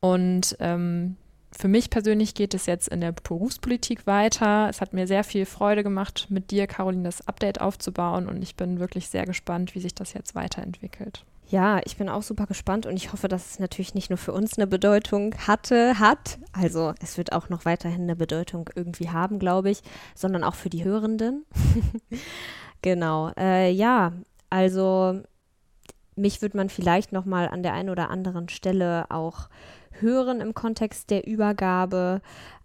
Und 0.00 0.56
ähm, 0.60 1.16
für 1.52 1.68
mich 1.68 1.90
persönlich 1.90 2.34
geht 2.34 2.54
es 2.54 2.66
jetzt 2.66 2.88
in 2.88 3.00
der 3.00 3.12
Berufspolitik 3.12 4.06
weiter. 4.06 4.68
Es 4.70 4.80
hat 4.80 4.92
mir 4.92 5.06
sehr 5.06 5.24
viel 5.24 5.46
Freude 5.46 5.82
gemacht, 5.82 6.26
mit 6.30 6.50
dir, 6.50 6.66
Caroline, 6.66 7.04
das 7.04 7.26
Update 7.26 7.60
aufzubauen 7.60 8.28
und 8.28 8.42
ich 8.42 8.56
bin 8.56 8.78
wirklich 8.78 9.08
sehr 9.08 9.26
gespannt, 9.26 9.74
wie 9.74 9.80
sich 9.80 9.94
das 9.94 10.12
jetzt 10.12 10.34
weiterentwickelt. 10.34 11.24
Ja, 11.50 11.80
ich 11.84 11.96
bin 11.96 12.08
auch 12.08 12.22
super 12.22 12.46
gespannt 12.46 12.86
und 12.86 12.96
ich 12.96 13.12
hoffe, 13.12 13.26
dass 13.26 13.50
es 13.50 13.58
natürlich 13.58 13.92
nicht 13.92 14.08
nur 14.08 14.18
für 14.18 14.32
uns 14.32 14.56
eine 14.56 14.68
Bedeutung 14.68 15.34
hatte, 15.48 15.98
hat. 15.98 16.38
Also 16.52 16.94
es 17.02 17.18
wird 17.18 17.32
auch 17.32 17.48
noch 17.48 17.64
weiterhin 17.64 18.02
eine 18.02 18.14
Bedeutung 18.14 18.70
irgendwie 18.76 19.10
haben, 19.10 19.40
glaube 19.40 19.68
ich, 19.68 19.82
sondern 20.14 20.44
auch 20.44 20.54
für 20.54 20.70
die 20.70 20.84
Hörenden. 20.84 21.44
genau. 22.82 23.32
Äh, 23.36 23.72
ja, 23.72 24.12
also 24.48 25.22
mich 26.14 26.40
würde 26.40 26.56
man 26.56 26.68
vielleicht 26.68 27.10
noch 27.10 27.24
mal 27.24 27.48
an 27.48 27.64
der 27.64 27.74
einen 27.74 27.90
oder 27.90 28.10
anderen 28.10 28.48
Stelle 28.48 29.10
auch 29.10 29.48
hören 29.98 30.40
im 30.40 30.54
Kontext 30.54 31.10
der 31.10 31.26
Übergabe, 31.26 32.20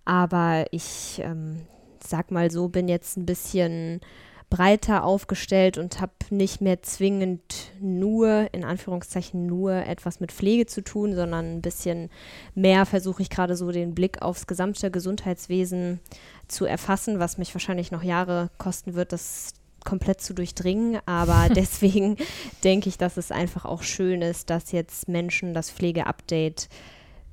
aber 0.06 0.66
ich 0.70 1.20
ähm, 1.24 1.66
sag 2.06 2.30
mal 2.30 2.52
so, 2.52 2.70
bin 2.70 2.88
jetzt 2.88 3.18
ein 3.18 3.26
bisschen 3.26 4.02
breiter 4.50 5.04
aufgestellt 5.04 5.78
und 5.78 6.00
habe 6.00 6.14
nicht 6.30 6.62
mehr 6.62 6.82
zwingend 6.84 7.72
nur, 7.82 8.48
in 8.54 8.64
Anführungszeichen 8.64 9.46
nur 9.46 9.74
etwas 9.74 10.20
mit 10.20 10.32
Pflege 10.32 10.66
zu 10.66 10.82
tun, 10.82 11.16
sondern 11.16 11.58
ein 11.58 11.62
bisschen 11.62 12.10
mehr 12.54 12.86
versuche 12.86 13.22
ich 13.22 13.30
gerade 13.30 13.56
so 13.56 13.72
den 13.72 13.96
Blick 13.96 14.22
aufs 14.22 14.48
gesamte 14.48 14.92
Gesundheitswesen 14.92 16.00
zu 16.48 16.66
erfassen, 16.66 17.20
was 17.20 17.38
mich 17.38 17.54
wahrscheinlich 17.54 17.92
noch 17.92 18.04
Jahre 18.04 18.50
kosten 18.58 18.94
wird, 18.94 19.12
das 19.12 19.54
komplett 19.84 20.22
zu 20.22 20.34
durchdringen. 20.34 21.00
Aber 21.06 21.48
deswegen 21.54 22.18
denke 22.64 22.90
ich, 22.90 22.98
dass 22.98 23.18
es 23.18 23.32
einfach 23.32 23.66
auch 23.66 23.84
schön 23.84 24.22
ist, 24.22 24.50
dass 24.50 24.72
jetzt 24.72 25.08
Menschen 25.08 25.54
das 25.54 25.72
Pflegeupdate 25.72 26.70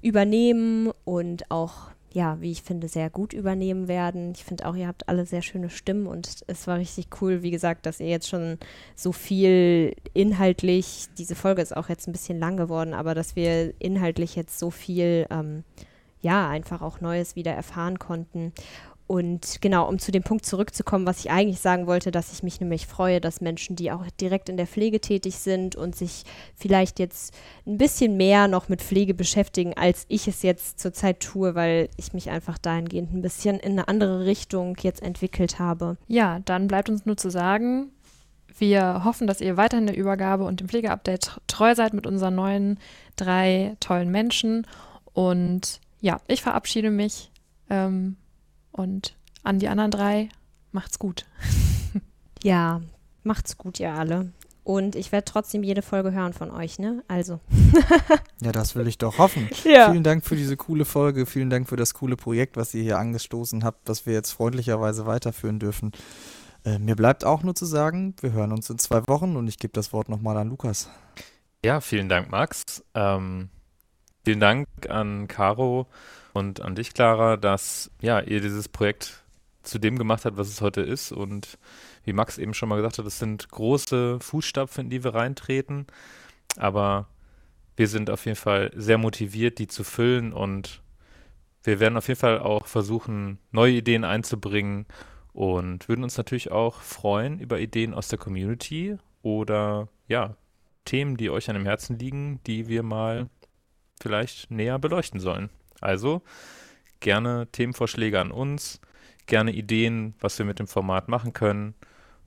übernehmen 0.02 0.90
und 1.04 1.50
auch 1.50 1.91
ja, 2.12 2.40
wie 2.40 2.50
ich 2.50 2.62
finde, 2.62 2.88
sehr 2.88 3.10
gut 3.10 3.32
übernehmen 3.32 3.88
werden. 3.88 4.32
Ich 4.34 4.44
finde 4.44 4.66
auch, 4.66 4.74
ihr 4.74 4.86
habt 4.86 5.08
alle 5.08 5.26
sehr 5.26 5.42
schöne 5.42 5.70
Stimmen 5.70 6.06
und 6.06 6.44
es 6.46 6.66
war 6.66 6.78
richtig 6.78 7.08
cool, 7.20 7.42
wie 7.42 7.50
gesagt, 7.50 7.86
dass 7.86 8.00
ihr 8.00 8.08
jetzt 8.08 8.28
schon 8.28 8.58
so 8.94 9.12
viel 9.12 9.94
inhaltlich, 10.14 11.06
diese 11.18 11.34
Folge 11.34 11.62
ist 11.62 11.76
auch 11.76 11.88
jetzt 11.88 12.06
ein 12.06 12.12
bisschen 12.12 12.38
lang 12.38 12.56
geworden, 12.56 12.94
aber 12.94 13.14
dass 13.14 13.36
wir 13.36 13.74
inhaltlich 13.78 14.36
jetzt 14.36 14.58
so 14.58 14.70
viel, 14.70 15.26
ähm, 15.30 15.64
ja, 16.20 16.48
einfach 16.48 16.82
auch 16.82 17.00
Neues 17.00 17.34
wieder 17.34 17.52
erfahren 17.52 17.98
konnten. 17.98 18.52
Und 19.12 19.60
genau, 19.60 19.86
um 19.90 19.98
zu 19.98 20.10
dem 20.10 20.22
Punkt 20.22 20.46
zurückzukommen, 20.46 21.04
was 21.04 21.18
ich 21.18 21.30
eigentlich 21.30 21.60
sagen 21.60 21.86
wollte, 21.86 22.10
dass 22.10 22.32
ich 22.32 22.42
mich 22.42 22.60
nämlich 22.60 22.86
freue, 22.86 23.20
dass 23.20 23.42
Menschen, 23.42 23.76
die 23.76 23.92
auch 23.92 24.06
direkt 24.18 24.48
in 24.48 24.56
der 24.56 24.66
Pflege 24.66 25.02
tätig 25.02 25.36
sind 25.36 25.76
und 25.76 25.94
sich 25.94 26.22
vielleicht 26.56 26.98
jetzt 26.98 27.34
ein 27.66 27.76
bisschen 27.76 28.16
mehr 28.16 28.48
noch 28.48 28.70
mit 28.70 28.80
Pflege 28.80 29.12
beschäftigen, 29.12 29.74
als 29.76 30.06
ich 30.08 30.28
es 30.28 30.40
jetzt 30.40 30.80
zurzeit 30.80 31.20
tue, 31.20 31.54
weil 31.54 31.90
ich 31.98 32.14
mich 32.14 32.30
einfach 32.30 32.56
dahingehend 32.56 33.12
ein 33.12 33.20
bisschen 33.20 33.60
in 33.60 33.72
eine 33.72 33.86
andere 33.86 34.24
Richtung 34.24 34.78
jetzt 34.80 35.02
entwickelt 35.02 35.58
habe. 35.58 35.98
Ja, 36.08 36.38
dann 36.46 36.66
bleibt 36.66 36.88
uns 36.88 37.04
nur 37.04 37.18
zu 37.18 37.30
sagen, 37.30 37.90
wir 38.56 39.04
hoffen, 39.04 39.26
dass 39.26 39.42
ihr 39.42 39.58
weiterhin 39.58 39.88
der 39.88 39.98
Übergabe 39.98 40.44
und 40.44 40.60
dem 40.60 40.70
Pflegeupdate 40.70 41.38
treu 41.48 41.74
seid 41.74 41.92
mit 41.92 42.06
unseren 42.06 42.34
neuen 42.34 42.78
drei 43.16 43.76
tollen 43.78 44.10
Menschen. 44.10 44.66
Und 45.12 45.82
ja, 46.00 46.18
ich 46.28 46.40
verabschiede 46.40 46.90
mich. 46.90 47.30
Ähm, 47.68 48.16
und 48.72 49.16
an 49.44 49.58
die 49.58 49.68
anderen 49.68 49.90
drei, 49.90 50.28
macht's 50.72 50.98
gut. 50.98 51.26
ja, 52.42 52.80
macht's 53.22 53.56
gut, 53.56 53.78
ihr 53.80 53.92
alle. 53.92 54.32
Und 54.64 54.94
ich 54.94 55.10
werde 55.10 55.24
trotzdem 55.24 55.64
jede 55.64 55.82
Folge 55.82 56.12
hören 56.12 56.32
von 56.32 56.50
euch, 56.52 56.78
ne? 56.78 57.02
Also. 57.08 57.40
ja, 58.40 58.52
das 58.52 58.76
will 58.76 58.86
ich 58.86 58.96
doch 58.96 59.18
hoffen. 59.18 59.48
Ja. 59.64 59.90
Vielen 59.90 60.04
Dank 60.04 60.24
für 60.24 60.36
diese 60.36 60.56
coole 60.56 60.84
Folge. 60.84 61.26
Vielen 61.26 61.50
Dank 61.50 61.68
für 61.68 61.76
das 61.76 61.94
coole 61.94 62.16
Projekt, 62.16 62.56
was 62.56 62.72
ihr 62.72 62.82
hier 62.82 62.98
angestoßen 62.98 63.64
habt, 63.64 63.88
was 63.88 64.06
wir 64.06 64.12
jetzt 64.12 64.30
freundlicherweise 64.30 65.04
weiterführen 65.04 65.58
dürfen. 65.58 65.90
Äh, 66.64 66.78
mir 66.78 66.94
bleibt 66.94 67.24
auch 67.24 67.42
nur 67.42 67.56
zu 67.56 67.66
sagen, 67.66 68.14
wir 68.20 68.32
hören 68.32 68.52
uns 68.52 68.70
in 68.70 68.78
zwei 68.78 69.06
Wochen 69.08 69.36
und 69.36 69.48
ich 69.48 69.58
gebe 69.58 69.72
das 69.72 69.92
Wort 69.92 70.08
nochmal 70.08 70.36
an 70.36 70.48
Lukas. 70.48 70.88
Ja, 71.64 71.80
vielen 71.80 72.08
Dank, 72.08 72.30
Max. 72.30 72.84
Ähm, 72.94 73.48
vielen 74.24 74.40
Dank 74.40 74.68
an 74.88 75.26
Caro 75.26 75.88
und 76.32 76.60
an 76.60 76.74
dich, 76.74 76.94
Clara, 76.94 77.36
dass 77.36 77.90
ja, 78.00 78.20
ihr 78.20 78.40
dieses 78.40 78.68
Projekt 78.68 79.22
zu 79.62 79.78
dem 79.78 79.98
gemacht 79.98 80.24
habt, 80.24 80.36
was 80.36 80.48
es 80.48 80.60
heute 80.60 80.80
ist. 80.80 81.12
Und 81.12 81.58
wie 82.04 82.12
Max 82.12 82.38
eben 82.38 82.54
schon 82.54 82.68
mal 82.68 82.76
gesagt 82.76 82.98
hat, 82.98 83.06
es 83.06 83.18
sind 83.18 83.48
große 83.50 84.18
Fußstapfen, 84.20 84.84
in 84.84 84.90
die 84.90 85.04
wir 85.04 85.14
reintreten. 85.14 85.86
Aber 86.56 87.08
wir 87.76 87.88
sind 87.88 88.10
auf 88.10 88.24
jeden 88.24 88.36
Fall 88.36 88.70
sehr 88.74 88.98
motiviert, 88.98 89.58
die 89.58 89.68
zu 89.68 89.84
füllen. 89.84 90.32
Und 90.32 90.82
wir 91.62 91.80
werden 91.80 91.96
auf 91.96 92.08
jeden 92.08 92.20
Fall 92.20 92.40
auch 92.40 92.66
versuchen, 92.66 93.38
neue 93.50 93.74
Ideen 93.74 94.04
einzubringen. 94.04 94.86
Und 95.32 95.88
würden 95.88 96.04
uns 96.04 96.16
natürlich 96.16 96.50
auch 96.50 96.80
freuen 96.80 97.38
über 97.38 97.58
Ideen 97.58 97.94
aus 97.94 98.08
der 98.08 98.18
Community 98.18 98.98
oder 99.22 99.88
ja, 100.08 100.36
Themen, 100.84 101.16
die 101.16 101.30
euch 101.30 101.48
an 101.48 101.54
dem 101.54 101.64
Herzen 101.64 101.98
liegen, 101.98 102.40
die 102.46 102.68
wir 102.68 102.82
mal 102.82 103.28
vielleicht 104.00 104.50
näher 104.50 104.78
beleuchten 104.78 105.20
sollen. 105.20 105.48
Also 105.82 106.22
gerne 107.00 107.48
Themenvorschläge 107.52 108.20
an 108.20 108.30
uns, 108.30 108.80
gerne 109.26 109.52
Ideen, 109.52 110.14
was 110.20 110.38
wir 110.38 110.46
mit 110.46 110.58
dem 110.58 110.66
Format 110.66 111.08
machen 111.08 111.32
können. 111.32 111.74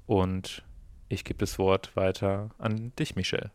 Und 0.05 0.63
ich 1.09 1.23
gebe 1.23 1.39
das 1.39 1.57
Wort 1.57 1.95
weiter 1.95 2.49
an 2.57 2.91
dich, 2.99 3.15
Michelle. 3.15 3.51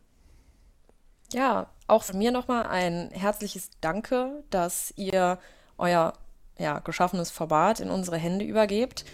Ja, 1.32 1.68
auch 1.86 2.02
von 2.02 2.18
mir 2.18 2.32
nochmal 2.32 2.66
ein 2.66 3.10
herzliches 3.12 3.70
Danke, 3.80 4.42
dass 4.50 4.92
ihr 4.96 5.38
euer 5.78 6.14
ja, 6.58 6.80
geschaffenes 6.80 7.30
Format 7.30 7.80
in 7.80 7.90
unsere 7.90 8.16
Hände 8.16 8.44
übergebt. 8.44 9.04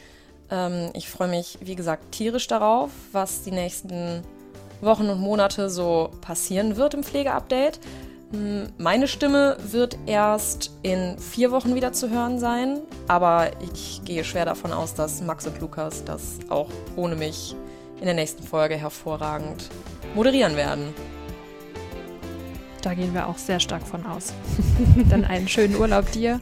Ähm, 0.50 0.90
ich 0.94 1.08
freue 1.08 1.28
mich, 1.28 1.58
wie 1.60 1.76
gesagt, 1.76 2.12
tierisch 2.12 2.46
darauf, 2.46 2.90
was 3.12 3.42
die 3.42 3.50
nächsten 3.50 4.22
Wochen 4.80 5.08
und 5.08 5.20
Monate 5.20 5.70
so 5.70 6.10
passieren 6.20 6.76
wird 6.76 6.94
im 6.94 7.02
Pflegeupdate. 7.02 7.80
Hm, 8.32 8.68
meine 8.78 9.06
Stimme 9.06 9.56
wird 9.70 9.98
erst 10.06 10.72
in 10.82 11.18
vier 11.18 11.50
Wochen 11.50 11.74
wieder 11.74 11.92
zu 11.92 12.10
hören 12.10 12.38
sein, 12.38 12.80
aber 13.08 13.50
ich 13.72 14.02
gehe 14.04 14.24
schwer 14.24 14.44
davon 14.44 14.72
aus, 14.72 14.94
dass 14.94 15.20
Max 15.20 15.46
und 15.46 15.60
Lukas 15.60 16.04
das 16.04 16.38
auch 16.48 16.70
ohne 16.96 17.14
mich 17.14 17.54
in 17.98 18.06
der 18.06 18.14
nächsten 18.14 18.42
Folge 18.42 18.76
hervorragend 18.76 19.68
moderieren 20.14 20.56
werden. 20.56 20.92
Da 22.82 22.94
gehen 22.94 23.14
wir 23.14 23.26
auch 23.26 23.38
sehr 23.38 23.58
stark 23.58 23.82
von 23.86 24.06
aus. 24.06 24.32
Dann 25.10 25.24
einen 25.24 25.48
schönen 25.48 25.74
Urlaub 25.76 26.10
dir 26.12 26.40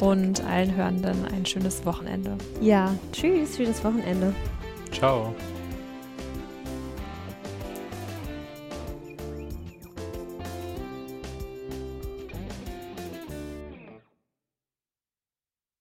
und 0.00 0.42
allen 0.44 0.74
Hörenden 0.74 1.26
ein 1.26 1.44
schönes 1.44 1.84
Wochenende. 1.84 2.36
Ja, 2.60 2.94
tschüss, 3.12 3.56
schönes 3.56 3.84
Wochenende. 3.84 4.34
Ciao. 4.90 5.34